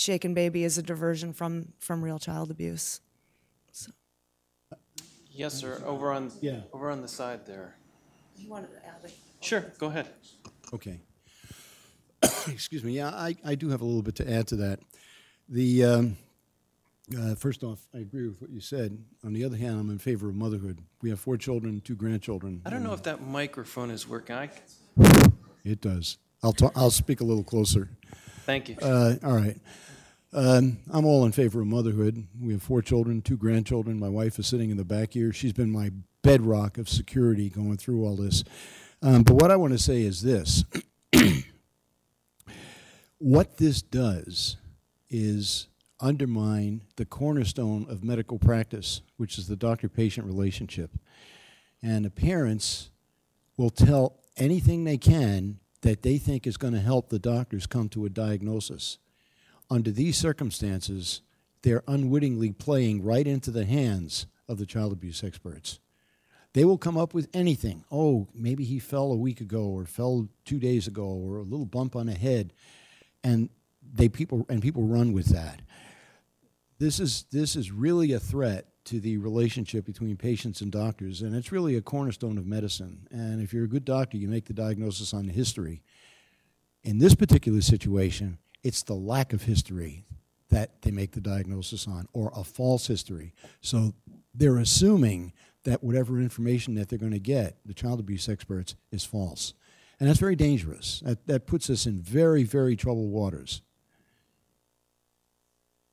Shaken 0.00 0.32
Baby 0.32 0.64
is 0.64 0.78
a 0.78 0.82
diversion 0.82 1.34
from 1.34 1.74
from 1.78 2.02
real 2.02 2.18
child 2.18 2.50
abuse. 2.50 3.02
So. 3.70 3.92
Yes, 5.30 5.52
sir. 5.52 5.82
Over 5.84 6.10
on 6.12 6.32
Yeah. 6.40 6.60
over 6.72 6.90
on 6.90 7.02
the 7.02 7.08
side 7.08 7.44
there. 7.46 7.76
You 8.34 8.48
wanted 8.48 8.70
to 8.72 8.86
add 8.86 9.04
it. 9.04 9.12
Sure, 9.40 9.60
go 9.78 9.88
ahead. 9.88 10.08
Okay. 10.72 11.00
Excuse 12.48 12.82
me. 12.82 12.92
Yeah, 12.92 13.08
I, 13.08 13.36
I 13.44 13.54
do 13.54 13.68
have 13.68 13.82
a 13.82 13.84
little 13.84 14.02
bit 14.02 14.14
to 14.16 14.30
add 14.30 14.46
to 14.48 14.56
that. 14.56 14.80
The 15.50 15.84
um, 15.84 16.16
uh, 17.18 17.34
first 17.34 17.62
off, 17.62 17.86
I 17.94 17.98
agree 17.98 18.26
with 18.26 18.40
what 18.40 18.50
you 18.50 18.60
said. 18.60 18.96
On 19.22 19.34
the 19.34 19.44
other 19.44 19.56
hand, 19.58 19.78
I'm 19.78 19.90
in 19.90 19.98
favor 19.98 20.30
of 20.30 20.34
motherhood. 20.34 20.78
We 21.02 21.10
have 21.10 21.20
four 21.20 21.36
children, 21.36 21.82
two 21.82 21.96
grandchildren. 21.96 22.62
I 22.64 22.70
don't 22.70 22.82
know 22.82 22.94
if 22.94 23.02
that 23.02 23.20
microphone 23.20 23.90
is 23.90 24.08
working. 24.08 24.36
I, 24.36 24.48
It 25.64 25.82
does. 25.82 26.16
I'll 26.42 26.54
talk, 26.54 26.72
I'll 26.74 26.90
speak 26.90 27.20
a 27.20 27.24
little 27.24 27.44
closer. 27.44 27.90
thank 28.46 28.70
you. 28.70 28.76
Uh, 28.80 29.16
all 29.22 29.34
right. 29.36 29.58
Um, 30.32 30.78
I'm 30.90 31.04
all 31.04 31.24
in 31.24 31.32
favor 31.32 31.60
of 31.60 31.66
motherhood. 31.66 32.26
We 32.40 32.52
have 32.52 32.62
four 32.62 32.82
children, 32.82 33.20
two 33.20 33.36
grandchildren. 33.36 33.98
My 33.98 34.08
wife 34.08 34.38
is 34.38 34.46
sitting 34.46 34.70
in 34.70 34.76
the 34.76 34.84
back 34.84 35.14
here. 35.14 35.32
She's 35.32 35.52
been 35.52 35.72
my 35.72 35.90
bedrock 36.22 36.78
of 36.78 36.88
security 36.88 37.48
going 37.48 37.78
through 37.78 38.04
all 38.04 38.14
this. 38.14 38.44
Um, 39.02 39.22
but 39.24 39.34
what 39.34 39.50
I 39.50 39.56
want 39.56 39.72
to 39.72 39.78
say 39.78 40.02
is 40.02 40.22
this 40.22 40.64
what 43.18 43.56
this 43.56 43.82
does 43.82 44.56
is 45.08 45.66
undermine 45.98 46.82
the 46.96 47.04
cornerstone 47.04 47.86
of 47.88 48.04
medical 48.04 48.38
practice, 48.38 49.02
which 49.16 49.36
is 49.36 49.48
the 49.48 49.56
doctor 49.56 49.88
patient 49.88 50.26
relationship. 50.26 50.92
And 51.82 52.04
the 52.04 52.10
parents 52.10 52.90
will 53.56 53.70
tell 53.70 54.20
anything 54.36 54.84
they 54.84 54.98
can 54.98 55.58
that 55.80 56.02
they 56.02 56.18
think 56.18 56.46
is 56.46 56.56
going 56.56 56.74
to 56.74 56.80
help 56.80 57.08
the 57.08 57.18
doctors 57.18 57.66
come 57.66 57.88
to 57.88 58.04
a 58.04 58.10
diagnosis. 58.10 58.98
Under 59.70 59.90
these 59.90 60.16
circumstances, 60.16 61.22
they're 61.62 61.84
unwittingly 61.86 62.52
playing 62.52 63.04
right 63.04 63.26
into 63.26 63.50
the 63.50 63.64
hands 63.64 64.26
of 64.48 64.58
the 64.58 64.66
child 64.66 64.92
abuse 64.92 65.22
experts. 65.22 65.78
They 66.52 66.64
will 66.64 66.78
come 66.78 66.96
up 66.96 67.14
with 67.14 67.28
anything. 67.32 67.84
Oh, 67.92 68.26
maybe 68.34 68.64
he 68.64 68.80
fell 68.80 69.12
a 69.12 69.16
week 69.16 69.40
ago 69.40 69.66
or 69.66 69.84
fell 69.84 70.28
two 70.44 70.58
days 70.58 70.88
ago 70.88 71.04
or 71.04 71.36
a 71.36 71.42
little 71.42 71.66
bump 71.66 71.94
on 71.94 72.06
the 72.06 72.14
head. 72.14 72.52
And 73.22 73.50
they 73.92 74.08
people 74.08 74.46
and 74.48 74.60
people 74.60 74.82
run 74.82 75.12
with 75.12 75.26
that. 75.26 75.62
This 76.78 76.98
is 76.98 77.26
this 77.30 77.54
is 77.54 77.70
really 77.70 78.12
a 78.12 78.18
threat 78.18 78.66
to 78.86 78.98
the 78.98 79.18
relationship 79.18 79.84
between 79.84 80.16
patients 80.16 80.62
and 80.62 80.72
doctors, 80.72 81.22
and 81.22 81.36
it's 81.36 81.52
really 81.52 81.76
a 81.76 81.82
cornerstone 81.82 82.38
of 82.38 82.46
medicine. 82.46 83.06
And 83.10 83.40
if 83.42 83.52
you're 83.52 83.64
a 83.64 83.68
good 83.68 83.84
doctor, 83.84 84.16
you 84.16 84.26
make 84.26 84.46
the 84.46 84.54
diagnosis 84.54 85.12
on 85.12 85.26
the 85.26 85.32
history. 85.32 85.82
In 86.82 86.98
this 86.98 87.14
particular 87.14 87.60
situation, 87.60 88.38
it's 88.62 88.82
the 88.82 88.94
lack 88.94 89.32
of 89.32 89.42
history 89.42 90.04
that 90.50 90.82
they 90.82 90.90
make 90.90 91.12
the 91.12 91.20
diagnosis 91.20 91.86
on, 91.86 92.06
or 92.12 92.32
a 92.34 92.44
false 92.44 92.86
history. 92.86 93.32
So 93.60 93.94
they're 94.34 94.58
assuming 94.58 95.32
that 95.64 95.84
whatever 95.84 96.20
information 96.20 96.74
that 96.74 96.88
they're 96.88 96.98
going 96.98 97.12
to 97.12 97.18
get, 97.20 97.58
the 97.64 97.74
child 97.74 98.00
abuse 98.00 98.28
experts, 98.28 98.74
is 98.90 99.04
false. 99.04 99.54
And 99.98 100.08
that's 100.08 100.18
very 100.18 100.36
dangerous. 100.36 101.00
That, 101.04 101.26
that 101.26 101.46
puts 101.46 101.68
us 101.70 101.86
in 101.86 102.00
very, 102.00 102.42
very 102.42 102.74
troubled 102.74 103.10
waters. 103.10 103.62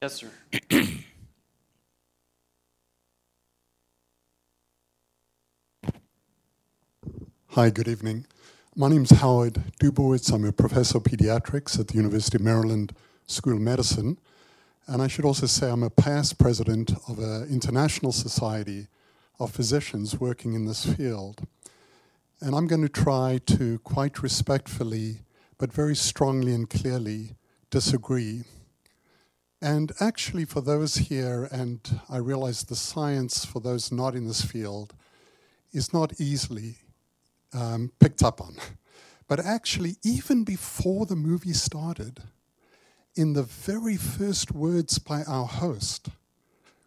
Yes, 0.02 0.14
sir. 0.16 0.32
Hi, 7.50 7.70
good 7.72 7.88
evening. 7.88 8.26
My 8.80 8.90
name 8.90 9.06
is 9.06 9.10
Howard 9.10 9.56
Dubowitz. 9.80 10.32
I'm 10.32 10.46
a 10.46 10.52
professor 10.52 11.00
of 11.00 11.04
pediatrics 11.06 11.80
at 11.80 11.88
the 11.88 11.96
University 11.96 12.38
of 12.38 12.44
Maryland 12.44 12.94
School 13.26 13.54
of 13.54 13.60
Medicine. 13.60 14.20
And 14.86 15.02
I 15.02 15.08
should 15.08 15.26
also 15.26 15.48
say 15.48 15.72
I'm 15.72 15.82
a 15.82 15.90
past 15.90 16.38
president 16.38 16.92
of 17.08 17.18
an 17.18 17.48
international 17.50 18.12
society 18.12 18.86
of 19.40 19.50
physicians 19.50 20.20
working 20.20 20.54
in 20.54 20.66
this 20.66 20.86
field. 20.86 21.48
And 22.40 22.54
I'm 22.54 22.68
going 22.68 22.84
to 22.84 22.88
try 22.88 23.40
to 23.48 23.80
quite 23.80 24.22
respectfully, 24.22 25.22
but 25.58 25.74
very 25.74 25.96
strongly 25.96 26.54
and 26.54 26.70
clearly, 26.70 27.32
disagree. 27.72 28.44
And 29.60 29.92
actually, 30.00 30.46
for 30.46 30.62
those 30.62 30.98
here, 30.98 31.50
and 31.52 31.80
I 32.12 32.18
realize 32.18 32.62
the 32.62 32.76
science 32.76 33.44
for 33.44 33.60
those 33.60 33.92
not 33.92 34.14
in 34.14 34.28
this 34.28 34.44
field 34.44 34.94
is 35.74 35.92
not 35.94 36.22
easily 36.22 36.76
um, 37.54 37.92
picked 38.00 38.24
up 38.24 38.42
on. 38.42 38.56
But 39.28 39.40
actually, 39.40 39.98
even 40.04 40.44
before 40.44 41.06
the 41.06 41.16
movie 41.16 41.54
started, 41.54 42.22
in 43.16 43.34
the 43.34 43.44
very 43.44 43.98
first 43.98 44.52
words 44.52 45.00
by 45.00 45.24
our 45.24 45.46
host, 45.46 46.10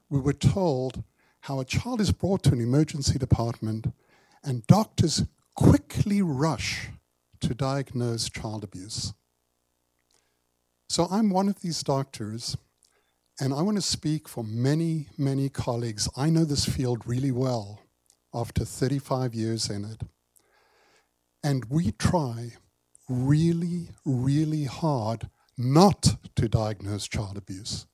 we 0.08 0.20
were 0.20 0.32
told 0.32 1.02
how 1.40 1.60
a 1.60 1.64
child 1.64 2.00
is 2.00 2.12
brought 2.12 2.42
to 2.44 2.52
an 2.52 2.60
emergency 2.60 3.18
department 3.18 3.92
and 4.44 4.66
doctors 4.66 5.24
quickly 5.54 6.22
rush 6.22 6.88
to 7.40 7.54
diagnose 7.54 8.28
child 8.28 8.64
abuse. 8.64 9.12
So 10.88 11.06
I'm 11.10 11.30
one 11.30 11.48
of 11.48 11.60
these 11.60 11.82
doctors, 11.82 12.56
and 13.40 13.54
I 13.54 13.62
want 13.62 13.76
to 13.76 13.82
speak 13.82 14.28
for 14.28 14.42
many, 14.42 15.08
many 15.16 15.48
colleagues. 15.48 16.08
I 16.16 16.30
know 16.30 16.44
this 16.44 16.64
field 16.64 17.06
really 17.06 17.30
well 17.30 17.80
after 18.34 18.64
35 18.64 19.34
years 19.34 19.70
in 19.70 19.84
it. 19.84 20.02
And 21.42 21.64
we 21.66 21.92
try 21.92 22.52
really, 23.08 23.90
really 24.04 24.64
hard 24.64 25.28
not 25.56 26.16
to 26.36 26.48
diagnose 26.48 27.08
child 27.08 27.36
abuse. 27.36 27.86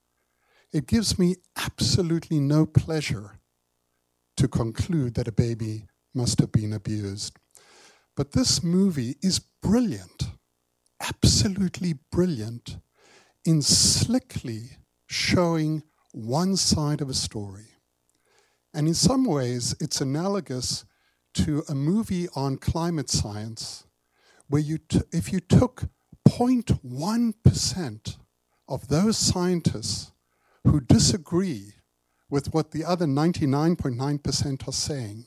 It 0.72 0.86
gives 0.86 1.18
me 1.18 1.36
absolutely 1.56 2.40
no 2.40 2.66
pleasure 2.66 3.38
to 4.36 4.48
conclude 4.48 5.14
that 5.14 5.28
a 5.28 5.32
baby 5.32 5.86
must 6.14 6.38
have 6.40 6.52
been 6.52 6.72
abused. 6.72 7.36
But 8.16 8.32
this 8.32 8.62
movie 8.62 9.16
is 9.22 9.38
brilliant, 9.38 10.24
absolutely 11.00 11.94
brilliant, 12.10 12.78
in 13.44 13.62
slickly 13.62 14.78
showing 15.06 15.82
one 16.12 16.56
side 16.56 17.00
of 17.00 17.08
a 17.08 17.14
story. 17.14 17.68
And 18.74 18.88
in 18.88 18.94
some 18.94 19.24
ways, 19.24 19.74
it's 19.80 20.00
analogous 20.00 20.84
to 21.36 21.62
a 21.68 21.74
movie 21.74 22.28
on 22.34 22.56
climate 22.56 23.10
science 23.10 23.84
where 24.48 24.62
you 24.62 24.78
if 25.12 25.32
you 25.32 25.40
took 25.40 25.84
0.1% 26.28 28.16
of 28.68 28.88
those 28.88 29.16
scientists 29.18 30.12
who 30.64 30.80
disagree 30.80 31.74
with 32.28 32.52
what 32.52 32.72
the 32.72 32.84
other 32.84 33.06
99.9% 33.06 34.68
are 34.68 34.72
saying, 34.72 35.26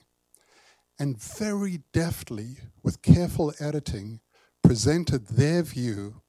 and 1.00 1.22
very 1.22 1.80
deftly, 1.94 2.58
with 2.84 3.02
careful 3.02 3.54
editing, 3.60 4.20
presented 4.62 5.28
their 5.28 5.64
view, 5.64 6.22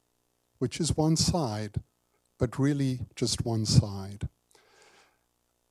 which 0.59 0.79
is 0.79 0.97
one 0.97 1.17
side, 1.17 1.83
but 2.39 2.59
really 2.59 3.01
just 3.17 3.45
one 3.45 3.67
side. 3.67 4.29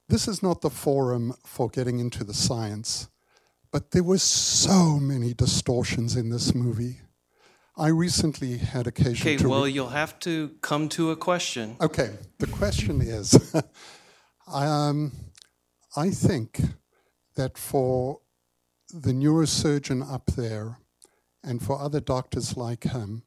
This 0.10 0.28
is 0.28 0.43
not 0.43 0.62
the 0.62 0.69
forum 0.69 1.34
for 1.45 1.69
getting 1.69 2.00
into 2.00 2.24
the 2.24 2.34
science, 2.34 3.08
but 3.71 3.91
there 3.91 4.03
were 4.03 4.17
so 4.17 4.99
many 4.99 5.34
distortions 5.34 6.15
in 6.15 6.29
this 6.29 6.53
movie. 6.55 7.01
I 7.77 7.88
recently 7.89 8.58
had 8.58 8.88
occasion 8.88 9.27
Okay, 9.27 9.38
to. 9.38 9.49
well, 9.49 9.63
re- 9.65 9.71
you'll 9.71 9.89
have 9.89 10.19
to 10.19 10.49
come 10.62 10.89
to 10.89 11.12
a 11.12 11.15
question. 11.15 11.77
Okay, 11.79 12.12
the 12.39 12.47
question 12.47 13.01
is 13.01 13.53
um, 14.53 15.12
I 15.95 16.10
think 16.10 16.62
that 17.36 17.58
for 17.58 18.19
the 18.93 19.12
neurosurgeon 19.13 20.12
up 20.12 20.25
there 20.36 20.79
and 21.43 21.62
for 21.62 21.79
other 21.79 21.99
doctors 22.01 22.58
like 22.58 22.84
him 22.84 23.23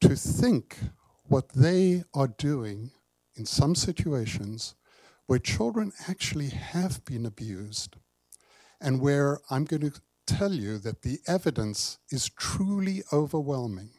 to 0.00 0.16
think 0.16 0.78
what 1.24 1.50
they 1.50 2.04
are 2.14 2.28
doing 2.28 2.92
in 3.34 3.44
some 3.44 3.74
situations 3.74 4.74
where 5.26 5.38
children 5.38 5.92
actually 6.08 6.48
have 6.48 7.04
been 7.04 7.26
abused 7.26 7.96
and 8.80 9.00
where 9.00 9.40
I'm 9.50 9.64
going 9.64 9.90
to 9.90 10.00
tell 10.26 10.52
you 10.52 10.78
that 10.78 11.02
the 11.02 11.18
evidence 11.26 11.98
is 12.10 12.30
truly 12.30 13.02
overwhelming 13.12 13.90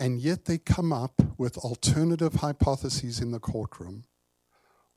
and 0.00 0.20
yet 0.20 0.44
they 0.44 0.58
come 0.58 0.92
up 0.92 1.20
with 1.36 1.58
alternative 1.58 2.34
hypotheses 2.34 3.20
in 3.20 3.32
the 3.32 3.40
courtroom. 3.40 4.04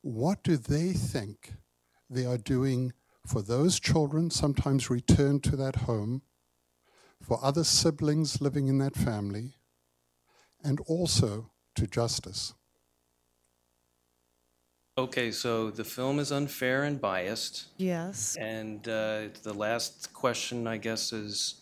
What 0.02 0.43
do 0.43 0.58
they 0.58 0.93
think 0.93 1.54
they 2.10 2.26
are 2.26 2.38
doing 2.38 2.93
for 3.26 3.41
those 3.41 3.80
children, 3.80 4.30
sometimes 4.30 4.89
returned 4.89 5.43
to 5.45 5.56
that 5.56 5.78
home, 5.78 6.21
for 7.21 7.43
other 7.43 7.63
siblings 7.63 8.41
living 8.41 8.67
in 8.67 8.80
that 8.80 8.95
family, 8.95 9.54
and 10.63 10.80
also 10.88 11.52
to 11.76 11.88
justice? 11.88 12.54
Okay, 15.02 15.32
so 15.32 15.72
the 15.72 15.84
film 15.84 16.20
is 16.20 16.32
unfair 16.32 16.84
and 16.84 17.02
biased. 17.02 17.70
Yes. 17.78 18.36
And 18.40 18.88
uh, 18.88 19.30
the 19.42 19.52
last 19.52 20.14
question, 20.14 20.68
I 20.68 20.78
guess, 20.78 21.12
is 21.12 21.56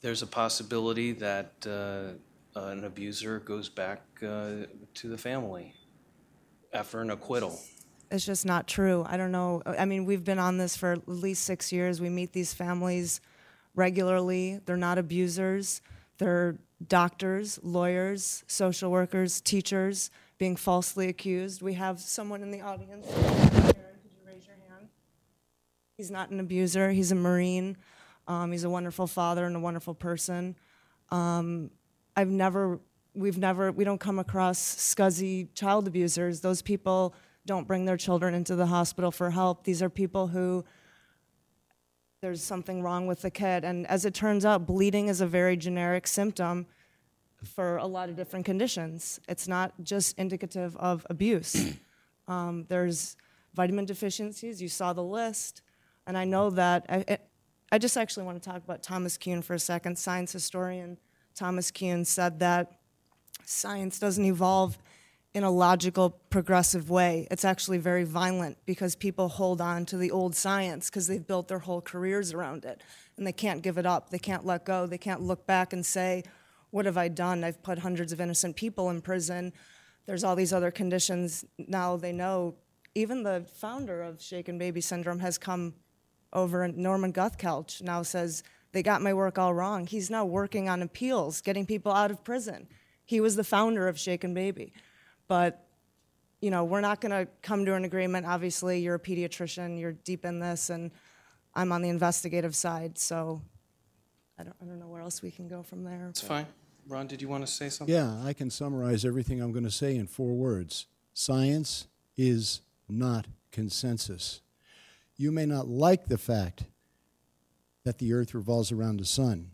there's 0.00 0.22
a 0.22 0.26
possibility 0.26 1.12
that 1.12 1.52
uh, 1.66 2.58
an 2.58 2.84
abuser 2.84 3.40
goes 3.40 3.68
back 3.68 4.00
uh, 4.22 4.64
to 4.94 5.08
the 5.08 5.18
family 5.18 5.74
after 6.72 7.02
an 7.02 7.10
acquittal. 7.10 7.60
It's 8.10 8.24
just 8.24 8.46
not 8.46 8.66
true. 8.66 9.04
I 9.06 9.18
don't 9.18 9.32
know. 9.32 9.62
I 9.66 9.84
mean, 9.84 10.06
we've 10.06 10.24
been 10.24 10.38
on 10.38 10.56
this 10.56 10.74
for 10.78 10.92
at 10.92 11.06
least 11.06 11.44
six 11.44 11.70
years. 11.70 12.00
We 12.00 12.08
meet 12.08 12.32
these 12.32 12.54
families 12.54 13.20
regularly. 13.74 14.60
They're 14.64 14.78
not 14.78 14.96
abusers. 14.96 15.82
They're 16.16 16.56
doctors, 16.88 17.60
lawyers, 17.62 18.44
social 18.46 18.90
workers, 18.90 19.42
teachers 19.42 20.10
being 20.40 20.56
falsely 20.56 21.08
accused. 21.08 21.60
We 21.60 21.74
have 21.74 22.00
someone 22.00 22.42
in 22.42 22.50
the 22.50 22.62
audience. 22.62 23.06
Karen, 23.06 23.66
could 24.02 24.10
you 24.10 24.26
raise 24.26 24.46
your 24.46 24.56
hand? 24.70 24.88
He's 25.98 26.10
not 26.10 26.30
an 26.30 26.40
abuser. 26.40 26.90
He's 26.92 27.12
a 27.12 27.14
Marine. 27.14 27.76
Um, 28.26 28.50
he's 28.50 28.64
a 28.64 28.70
wonderful 28.70 29.06
father 29.06 29.44
and 29.44 29.54
a 29.54 29.60
wonderful 29.60 29.94
person. 29.94 30.56
Um, 31.10 31.70
I've 32.16 32.30
never, 32.30 32.80
we've 33.14 33.36
never, 33.36 33.70
we 33.70 33.84
don't 33.84 34.00
come 34.00 34.18
across 34.18 34.58
scuzzy 34.58 35.48
child 35.54 35.86
abusers. 35.86 36.40
Those 36.40 36.62
people 36.62 37.14
don't 37.44 37.66
bring 37.66 37.84
their 37.84 37.98
children 37.98 38.32
into 38.32 38.56
the 38.56 38.66
hospital 38.66 39.10
for 39.10 39.30
help. 39.30 39.64
These 39.64 39.82
are 39.82 39.90
people 39.90 40.28
who 40.28 40.64
there's 42.22 42.42
something 42.42 42.82
wrong 42.82 43.06
with 43.06 43.20
the 43.20 43.30
kid. 43.30 43.62
And 43.62 43.86
as 43.88 44.06
it 44.06 44.14
turns 44.14 44.46
out, 44.46 44.66
bleeding 44.66 45.08
is 45.08 45.20
a 45.20 45.26
very 45.26 45.58
generic 45.58 46.06
symptom 46.06 46.66
for 47.44 47.76
a 47.76 47.86
lot 47.86 48.08
of 48.08 48.16
different 48.16 48.44
conditions. 48.44 49.20
It's 49.28 49.48
not 49.48 49.72
just 49.82 50.18
indicative 50.18 50.76
of 50.76 51.06
abuse. 51.10 51.74
um, 52.28 52.66
there's 52.68 53.16
vitamin 53.54 53.84
deficiencies. 53.84 54.60
You 54.60 54.68
saw 54.68 54.92
the 54.92 55.02
list. 55.02 55.62
And 56.06 56.16
I 56.16 56.24
know 56.24 56.50
that, 56.50 56.86
I, 56.88 57.04
it, 57.08 57.28
I 57.72 57.78
just 57.78 57.96
actually 57.96 58.26
want 58.26 58.42
to 58.42 58.48
talk 58.48 58.62
about 58.62 58.82
Thomas 58.82 59.16
Kuhn 59.16 59.42
for 59.42 59.54
a 59.54 59.58
second. 59.58 59.98
Science 59.98 60.32
historian 60.32 60.98
Thomas 61.34 61.70
Kuhn 61.70 62.04
said 62.04 62.40
that 62.40 62.80
science 63.44 63.98
doesn't 63.98 64.24
evolve 64.24 64.78
in 65.32 65.44
a 65.44 65.50
logical, 65.50 66.10
progressive 66.28 66.90
way. 66.90 67.28
It's 67.30 67.44
actually 67.44 67.78
very 67.78 68.04
violent 68.04 68.58
because 68.66 68.96
people 68.96 69.28
hold 69.28 69.60
on 69.60 69.86
to 69.86 69.96
the 69.96 70.10
old 70.10 70.34
science 70.34 70.90
because 70.90 71.06
they've 71.06 71.24
built 71.24 71.48
their 71.48 71.60
whole 71.60 71.80
careers 71.80 72.32
around 72.32 72.64
it. 72.64 72.82
And 73.16 73.26
they 73.26 73.32
can't 73.32 73.62
give 73.62 73.78
it 73.78 73.86
up. 73.86 74.10
They 74.10 74.18
can't 74.18 74.44
let 74.44 74.64
go. 74.64 74.86
They 74.86 74.98
can't 74.98 75.22
look 75.22 75.46
back 75.46 75.72
and 75.72 75.86
say, 75.86 76.24
What 76.70 76.86
have 76.86 76.96
I 76.96 77.08
done? 77.08 77.44
I've 77.44 77.62
put 77.62 77.78
hundreds 77.78 78.12
of 78.12 78.20
innocent 78.20 78.56
people 78.56 78.90
in 78.90 79.00
prison. 79.00 79.52
There's 80.06 80.24
all 80.24 80.36
these 80.36 80.52
other 80.52 80.70
conditions. 80.70 81.44
Now 81.58 81.96
they 81.96 82.12
know. 82.12 82.56
Even 82.94 83.22
the 83.22 83.46
founder 83.54 84.02
of 84.02 84.20
Shaken 84.20 84.58
Baby 84.58 84.80
Syndrome 84.80 85.20
has 85.20 85.38
come 85.38 85.74
over, 86.32 86.64
and 86.64 86.76
Norman 86.76 87.12
Guthkelch 87.12 87.82
now 87.82 88.02
says, 88.02 88.42
They 88.72 88.82
got 88.82 89.00
my 89.00 89.14
work 89.14 89.38
all 89.38 89.54
wrong. 89.54 89.86
He's 89.86 90.10
now 90.10 90.24
working 90.24 90.68
on 90.68 90.82
appeals, 90.82 91.40
getting 91.40 91.66
people 91.66 91.92
out 91.92 92.10
of 92.10 92.24
prison. 92.24 92.66
He 93.04 93.20
was 93.20 93.36
the 93.36 93.44
founder 93.44 93.86
of 93.86 93.98
Shaken 93.98 94.34
Baby 94.34 94.72
but 95.30 95.68
you 96.40 96.50
know 96.50 96.64
we're 96.64 96.80
not 96.80 97.00
going 97.00 97.12
to 97.12 97.30
come 97.40 97.64
to 97.64 97.74
an 97.74 97.84
agreement 97.84 98.26
obviously 98.26 98.80
you're 98.80 98.96
a 98.96 99.00
pediatrician 99.00 99.78
you're 99.78 99.92
deep 99.92 100.24
in 100.24 100.40
this 100.40 100.68
and 100.70 100.90
i'm 101.54 101.70
on 101.70 101.82
the 101.82 101.88
investigative 101.88 102.54
side 102.54 102.98
so 102.98 103.40
i 104.40 104.42
don't, 104.42 104.56
I 104.62 104.64
don't 104.64 104.80
know 104.80 104.88
where 104.88 105.02
else 105.02 105.22
we 105.22 105.30
can 105.30 105.48
go 105.48 105.62
from 105.62 105.84
there 105.84 106.06
It's 106.08 106.20
but- 106.22 106.28
fine. 106.28 106.46
Ron, 106.88 107.06
did 107.06 107.22
you 107.22 107.28
want 107.28 107.46
to 107.46 107.52
say 107.52 107.68
something? 107.68 107.94
Yeah, 107.94 108.20
I 108.24 108.32
can 108.32 108.50
summarize 108.50 109.04
everything 109.04 109.40
I'm 109.40 109.52
going 109.52 109.64
to 109.64 109.70
say 109.70 109.94
in 109.94 110.06
four 110.08 110.32
words. 110.32 110.86
Science 111.12 111.86
is 112.16 112.62
not 112.88 113.26
consensus. 113.52 114.40
You 115.16 115.30
may 115.30 115.46
not 115.46 115.68
like 115.68 116.06
the 116.06 116.18
fact 116.18 116.64
that 117.84 117.98
the 117.98 118.12
earth 118.12 118.34
revolves 118.34 118.72
around 118.72 118.96
the 118.96 119.04
sun. 119.04 119.50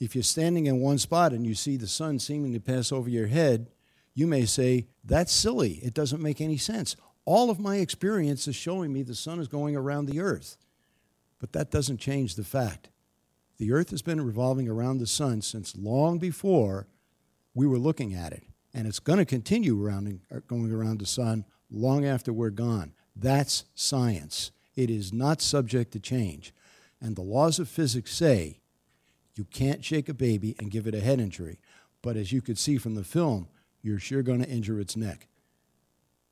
If 0.00 0.16
you're 0.16 0.24
standing 0.24 0.66
in 0.66 0.80
one 0.80 0.98
spot 0.98 1.32
and 1.32 1.46
you 1.46 1.54
see 1.54 1.76
the 1.76 1.86
sun 1.86 2.18
seeming 2.18 2.52
to 2.54 2.60
pass 2.60 2.90
over 2.90 3.08
your 3.08 3.28
head, 3.28 3.68
you 4.14 4.26
may 4.26 4.44
say, 4.44 4.86
That's 5.04 5.32
silly. 5.32 5.74
It 5.82 5.94
doesn't 5.94 6.22
make 6.22 6.40
any 6.40 6.56
sense. 6.56 6.96
All 7.24 7.50
of 7.50 7.60
my 7.60 7.76
experience 7.76 8.48
is 8.48 8.56
showing 8.56 8.92
me 8.92 9.02
the 9.02 9.14
sun 9.14 9.38
is 9.38 9.48
going 9.48 9.76
around 9.76 10.06
the 10.06 10.20
earth. 10.20 10.56
But 11.38 11.52
that 11.52 11.70
doesn't 11.70 11.98
change 11.98 12.34
the 12.34 12.44
fact. 12.44 12.88
The 13.58 13.72
earth 13.72 13.90
has 13.90 14.02
been 14.02 14.20
revolving 14.20 14.68
around 14.68 14.98
the 14.98 15.06
sun 15.06 15.42
since 15.42 15.76
long 15.76 16.18
before 16.18 16.88
we 17.54 17.66
were 17.66 17.78
looking 17.78 18.14
at 18.14 18.32
it. 18.32 18.42
And 18.72 18.86
it's 18.86 18.98
going 18.98 19.18
to 19.18 19.24
continue 19.24 19.88
uh, 19.88 20.40
going 20.48 20.72
around 20.72 20.98
the 20.98 21.06
sun 21.06 21.44
long 21.70 22.04
after 22.04 22.32
we're 22.32 22.50
gone. 22.50 22.92
That's 23.14 23.64
science. 23.74 24.50
It 24.74 24.90
is 24.90 25.12
not 25.12 25.40
subject 25.40 25.92
to 25.92 26.00
change. 26.00 26.52
And 27.00 27.14
the 27.14 27.22
laws 27.22 27.58
of 27.58 27.68
physics 27.68 28.12
say 28.12 28.58
you 29.36 29.44
can't 29.44 29.84
shake 29.84 30.08
a 30.08 30.14
baby 30.14 30.56
and 30.58 30.70
give 30.70 30.86
it 30.86 30.94
a 30.94 31.00
head 31.00 31.20
injury. 31.20 31.60
But 32.02 32.16
as 32.16 32.32
you 32.32 32.42
could 32.42 32.58
see 32.58 32.78
from 32.78 32.94
the 32.94 33.04
film, 33.04 33.48
you're 33.82 33.98
sure 33.98 34.22
going 34.22 34.42
to 34.42 34.48
injure 34.48 34.80
its 34.80 34.96
neck. 34.96 35.28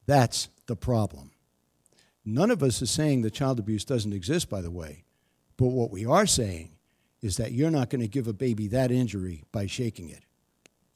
That's 0.07 0.49
the 0.67 0.77
problem. 0.77 1.31
None 2.25 2.51
of 2.51 2.63
us 2.63 2.83
is 2.83 2.91
saying 2.91 3.23
that 3.23 3.35
child 3.35 3.59
abuse 3.59 3.85
doesn't 3.85 4.13
exist, 4.13 4.49
by 4.49 4.61
the 4.61 4.71
way. 4.71 5.05
But 5.57 5.69
what 5.69 5.91
we 5.91 6.07
are 6.07 6.27
saying 6.27 6.73
is 7.23 7.37
that 7.37 7.53
you're 7.53 7.71
not 7.71 7.89
going 7.89 8.01
to 8.01 8.09
give 8.09 8.27
a 8.27 8.33
baby 8.33 8.67
that 8.69 8.91
injury 8.91 9.45
by 9.53 9.67
shaking 9.67 10.11
it. 10.11 10.25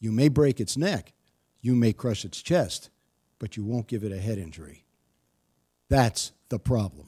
You 0.01 0.13
may 0.13 0.29
break 0.29 0.61
its 0.61 0.77
neck, 0.77 1.13
you 1.61 1.75
may 1.75 1.93
crush 1.93 2.25
its 2.25 2.43
chest, 2.43 2.91
but 3.39 3.57
you 3.57 3.65
won't 3.65 3.87
give 3.87 4.05
it 4.05 4.13
a 4.13 4.19
head 4.19 4.39
injury. 4.39 4.85
That's 5.89 6.33
the 6.49 6.59
problem. 6.59 7.07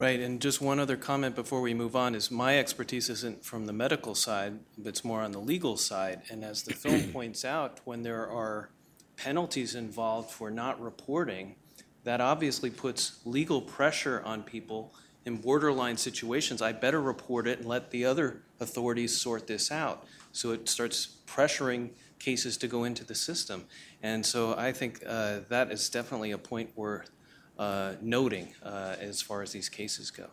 Right, 0.00 0.18
and 0.18 0.40
just 0.40 0.60
one 0.60 0.80
other 0.80 0.96
comment 0.96 1.36
before 1.36 1.60
we 1.60 1.72
move 1.72 1.94
on 1.94 2.14
is 2.14 2.30
my 2.30 2.58
expertise 2.58 3.08
isn't 3.08 3.44
from 3.44 3.66
the 3.66 3.72
medical 3.72 4.14
side, 4.14 4.58
but 4.76 4.88
it's 4.88 5.04
more 5.04 5.22
on 5.22 5.32
the 5.32 5.40
legal 5.40 5.76
side. 5.76 6.22
And 6.30 6.44
as 6.44 6.62
the 6.62 6.74
film 6.74 7.02
points 7.12 7.44
out, 7.44 7.80
when 7.84 8.02
there 8.02 8.28
are 8.28 8.70
penalties 9.16 9.74
involved 9.74 10.30
for 10.30 10.50
not 10.50 10.80
reporting, 10.80 11.54
that 12.02 12.20
obviously 12.20 12.70
puts 12.70 13.20
legal 13.24 13.62
pressure 13.62 14.20
on 14.24 14.42
people 14.42 14.94
in 15.24 15.36
borderline 15.36 15.96
situations. 15.96 16.60
I 16.60 16.72
better 16.72 17.00
report 17.00 17.46
it 17.46 17.60
and 17.60 17.68
let 17.68 17.90
the 17.90 18.04
other 18.04 18.42
authorities 18.60 19.16
sort 19.16 19.46
this 19.46 19.70
out. 19.70 20.06
So 20.32 20.52
it 20.52 20.68
starts 20.68 21.16
pressuring 21.26 21.90
cases 22.18 22.56
to 22.58 22.68
go 22.68 22.84
into 22.84 23.04
the 23.04 23.14
system. 23.14 23.64
And 24.02 24.24
so 24.24 24.54
I 24.56 24.72
think 24.72 25.02
uh, 25.06 25.40
that 25.48 25.70
is 25.70 25.88
definitely 25.88 26.32
a 26.32 26.38
point 26.38 26.70
worth 26.76 27.10
uh, 27.58 27.94
noting 28.00 28.48
uh, 28.62 28.96
as 29.00 29.22
far 29.22 29.42
as 29.42 29.52
these 29.52 29.68
cases 29.68 30.10
go. 30.10 30.26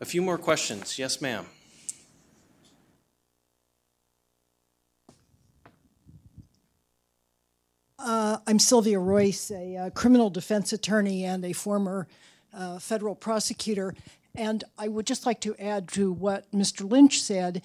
A 0.00 0.04
few 0.04 0.22
more 0.22 0.38
questions. 0.38 0.98
Yes, 0.98 1.20
ma'am. 1.20 1.46
Uh, 7.98 8.38
I'm 8.46 8.58
Sylvia 8.58 8.98
Royce, 8.98 9.50
a 9.50 9.76
uh, 9.76 9.90
criminal 9.90 10.30
defense 10.30 10.72
attorney 10.72 11.24
and 11.24 11.44
a 11.44 11.52
former 11.52 12.08
uh, 12.54 12.78
federal 12.78 13.14
prosecutor. 13.14 13.94
And 14.34 14.64
I 14.78 14.88
would 14.88 15.06
just 15.06 15.26
like 15.26 15.40
to 15.42 15.56
add 15.56 15.88
to 15.88 16.12
what 16.12 16.50
Mr. 16.52 16.88
Lynch 16.88 17.20
said 17.20 17.62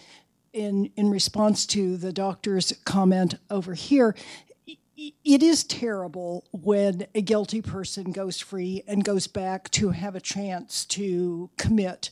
in, 0.54 0.91
in 0.95 1.10
response 1.10 1.65
to 1.67 1.97
the 1.97 2.13
doctor's 2.13 2.73
comment 2.86 3.36
over 3.49 3.73
here. 3.73 4.15
It 4.97 5.43
is 5.43 5.63
terrible 5.63 6.45
when 6.51 7.06
a 7.13 7.21
guilty 7.21 7.62
person 7.62 8.12
goes 8.12 8.39
free 8.39 8.82
and 8.88 9.04
goes 9.04 9.28
back 9.28 9.69
to 9.71 9.89
have 9.89 10.15
a 10.15 10.21
chance 10.21 10.86
to 10.86 11.49
commit 11.58 12.10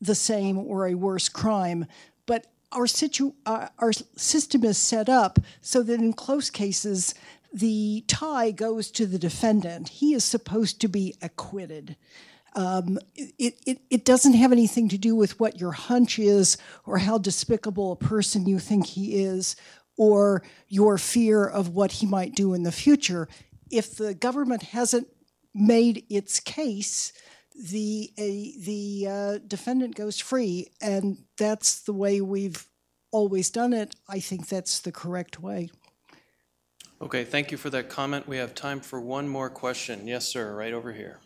the 0.00 0.14
same 0.14 0.58
or 0.58 0.86
a 0.86 0.94
worse 0.94 1.28
crime. 1.28 1.86
But 2.26 2.46
our 2.70 2.86
situ 2.86 3.32
uh, 3.46 3.68
our 3.78 3.92
system 3.92 4.64
is 4.64 4.76
set 4.76 5.08
up 5.08 5.38
so 5.62 5.82
that 5.82 6.00
in 6.00 6.12
close 6.12 6.50
cases 6.50 7.14
the 7.52 8.04
tie 8.06 8.50
goes 8.50 8.90
to 8.90 9.06
the 9.06 9.18
defendant. 9.18 9.88
He 9.88 10.12
is 10.12 10.24
supposed 10.24 10.80
to 10.82 10.88
be 10.88 11.16
acquitted. 11.22 11.96
Um, 12.58 12.98
it, 13.14 13.54
it, 13.66 13.78
it 13.88 14.04
doesn't 14.04 14.32
have 14.32 14.50
anything 14.50 14.88
to 14.88 14.98
do 14.98 15.14
with 15.14 15.38
what 15.38 15.60
your 15.60 15.70
hunch 15.70 16.18
is 16.18 16.58
or 16.86 16.98
how 16.98 17.16
despicable 17.16 17.92
a 17.92 17.96
person 17.96 18.48
you 18.48 18.58
think 18.58 18.84
he 18.84 19.22
is 19.22 19.54
or 19.96 20.42
your 20.66 20.98
fear 20.98 21.46
of 21.46 21.68
what 21.68 21.92
he 21.92 22.06
might 22.06 22.34
do 22.34 22.54
in 22.54 22.64
the 22.64 22.72
future. 22.72 23.28
If 23.70 23.94
the 23.94 24.12
government 24.12 24.64
hasn't 24.64 25.06
made 25.54 26.04
its 26.10 26.40
case, 26.40 27.12
the 27.54 28.10
a, 28.18 28.58
the 28.58 29.06
uh, 29.08 29.38
defendant 29.46 29.94
goes 29.94 30.18
free, 30.18 30.66
and 30.80 31.18
that's 31.36 31.82
the 31.82 31.92
way 31.92 32.20
we've 32.20 32.66
always 33.12 33.50
done 33.50 33.72
it. 33.72 33.94
I 34.08 34.18
think 34.18 34.48
that's 34.48 34.80
the 34.80 34.90
correct 34.90 35.40
way. 35.40 35.70
Okay, 37.00 37.22
thank 37.22 37.52
you 37.52 37.56
for 37.56 37.70
that 37.70 37.88
comment. 37.88 38.26
We 38.26 38.38
have 38.38 38.56
time 38.56 38.80
for 38.80 39.00
one 39.00 39.28
more 39.28 39.48
question. 39.48 40.08
Yes, 40.08 40.26
sir, 40.26 40.56
right 40.56 40.72
over 40.72 40.92
here. 40.92 41.20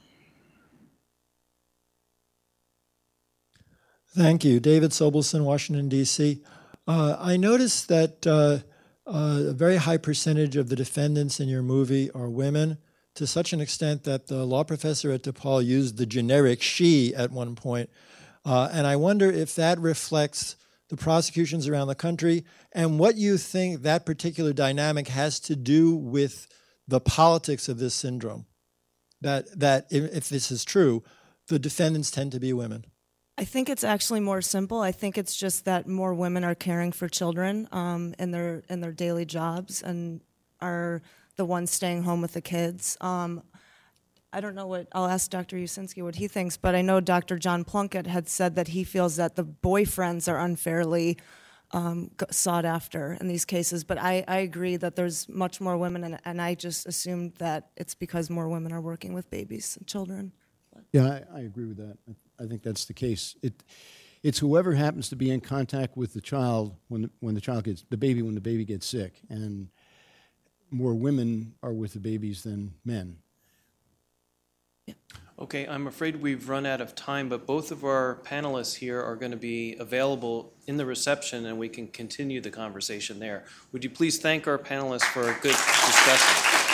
Thank 4.15 4.45
you. 4.45 4.61
David 4.61 4.91
Sobelson, 4.91 5.45
Washington, 5.45 5.89
D.C. 5.89 6.43
Uh, 6.87 7.17
I 7.19 7.39
noticed 7.39 7.89
that 7.89 8.27
uh, 8.27 8.59
uh, 9.07 9.49
a 9.49 9.53
very 9.53 9.77
high 9.77 9.97
percentage 9.97 10.55
of 10.55 10.69
the 10.69 10.77
defendants 10.77 11.41
in 11.41 11.49
your 11.49 11.63
movie 11.63 12.11
are 12.11 12.29
women, 12.29 12.77
to 13.15 13.27
such 13.27 13.55
an 13.55 13.61
extent 13.61 14.05
that 14.05 14.27
the 14.27 14.45
law 14.45 14.65
professor 14.65 15.13
at 15.13 15.23
DePaul 15.23 15.65
used 15.65 15.97
the 15.97 16.05
generic 16.05 16.61
she 16.61 17.15
at 17.15 17.31
one 17.31 17.55
point. 17.55 17.89
Uh, 18.45 18.69
and 18.71 18.87
I 18.87 18.97
wonder 18.97 19.31
if 19.31 19.55
that 19.55 19.79
reflects 19.79 20.57
the 20.91 20.97
prosecutions 20.97 21.67
around 21.67 21.89
the 21.89 21.95
country 21.95 22.45
and 22.73 22.99
what 22.99 23.17
you 23.17 23.39
think 23.39 23.81
that 23.83 24.05
particular 24.05 24.53
dynamic 24.53 25.09
has 25.09 25.41
to 25.41 25.57
do 25.57 25.95
with 25.95 26.49
the 26.87 27.01
politics 27.01 27.69
of 27.69 27.79
this 27.79 27.95
syndrome. 27.95 28.45
That, 29.23 29.59
that 29.59 29.87
if, 29.91 30.15
if 30.15 30.29
this 30.29 30.51
is 30.51 30.65
true, 30.65 31.03
the 31.49 31.59
defendants 31.59 32.11
tend 32.11 32.33
to 32.33 32.41
be 32.41 32.53
women. 32.53 32.85
I 33.39 33.45
think 33.45 33.69
it's 33.69 33.85
actually 33.85 34.21
more 34.21 34.43
simple. 34.43 34.81
I 34.81 34.93
think 34.93 35.17
it's 35.17 35.35
just 35.35 35.65
that 35.65 35.89
more 35.89 36.13
women 36.13 36.45
are 36.45 36.55
caring 36.55 36.93
for 36.93 37.09
children 37.09 37.67
um, 37.73 38.15
in 38.19 38.31
their 38.31 38.63
in 38.69 38.81
their 38.81 38.93
daily 38.93 39.25
jobs 39.25 39.83
and 39.83 40.21
are 40.61 41.03
the 41.37 41.45
ones 41.45 41.71
staying 41.71 42.03
home 42.03 42.21
with 42.21 42.35
the 42.35 42.43
kids. 42.43 42.97
Um, 43.01 43.43
I 44.35 44.41
don't 44.41 44.55
know 44.55 44.67
what 44.67 44.89
I'll 44.93 45.07
ask 45.07 45.31
Dr. 45.31 45.57
Uscinski 45.57 46.03
what 46.03 46.17
he 46.17 46.29
thinks, 46.29 46.57
but 46.57 46.75
I 46.75 46.83
know 46.83 47.01
Dr. 47.01 47.39
John 47.39 47.65
Plunkett 47.65 48.07
had 48.07 48.29
said 48.29 48.55
that 48.57 48.69
he 48.69 48.85
feels 48.85 49.17
that 49.17 49.35
the 49.35 49.45
boyfriends 49.45 50.31
are 50.31 50.39
unfairly 50.39 51.19
um, 51.73 52.11
sought 52.31 52.65
after 52.65 53.17
in 53.21 53.29
these 53.29 53.45
cases. 53.45 53.85
But 53.85 53.99
I, 53.99 54.25
I 54.29 54.39
agree 54.39 54.77
that 54.77 54.97
there's 54.97 55.29
much 55.29 55.61
more 55.61 55.77
women, 55.77 56.05
and, 56.05 56.19
and 56.25 56.41
I 56.41 56.55
just 56.55 56.87
assumed 56.87 57.35
that 57.39 57.71
it's 57.77 57.95
because 57.95 58.31
more 58.31 58.49
women 58.49 58.73
are 58.73 58.81
working 58.81 59.13
with 59.15 59.31
babies 59.31 59.77
and 59.79 59.87
children. 59.87 60.33
Yeah, 60.93 61.21
I, 61.33 61.39
I 61.39 61.41
agree 61.41 61.67
with 61.67 61.79
that. 61.79 61.97
I, 62.09 62.45
I 62.45 62.47
think 62.47 62.63
that's 62.63 62.85
the 62.85 62.95
case. 62.95 63.37
It, 63.43 63.63
it's 64.23 64.39
whoever 64.39 64.73
happens 64.75 65.09
to 65.09 65.17
be 65.17 65.31
in 65.31 65.41
contact 65.41 65.97
with 65.97 66.15
the 66.15 66.21
child 66.21 66.77
when 66.89 67.03
the, 67.03 67.11
when 67.21 67.35
the 67.35 67.41
child 67.41 67.65
gets 67.65 67.85
the 67.91 67.97
baby 67.97 68.23
when 68.23 68.35
the 68.35 68.41
baby 68.41 68.65
gets 68.65 68.87
sick, 68.87 69.15
and 69.29 69.69
more 70.71 70.95
women 70.95 71.55
are 71.63 71.73
with 71.73 71.93
the 71.93 72.01
babies 72.01 72.43
than 72.43 72.75
men. 72.85 73.17
Okay, 75.39 75.67
I'm 75.67 75.89
afraid 75.89 76.23
we've 76.23 76.49
run 76.49 76.67
out 76.67 76.81
of 76.81 76.95
time, 76.95 77.29
but 77.29 77.47
both 77.47 77.73
of 77.73 77.85
our 77.85 78.21
panelists 78.23 78.77
here 78.77 79.03
are 79.03 79.17
going 79.17 79.33
to 79.33 79.37
be 79.37 79.75
available 79.81 80.53
in 80.67 80.77
the 80.77 80.87
reception, 80.87 81.47
and 81.47 81.59
we 81.59 81.69
can 81.69 81.89
continue 81.89 82.41
the 82.41 82.51
conversation 82.51 83.19
there. 83.19 83.45
Would 83.73 83.83
you 83.83 83.91
please 83.91 84.19
thank 84.19 84.47
our 84.47 84.59
panelists 84.59 85.03
for 85.05 85.23
a 85.23 85.35
good 85.41 85.57
discussion? 85.57 86.72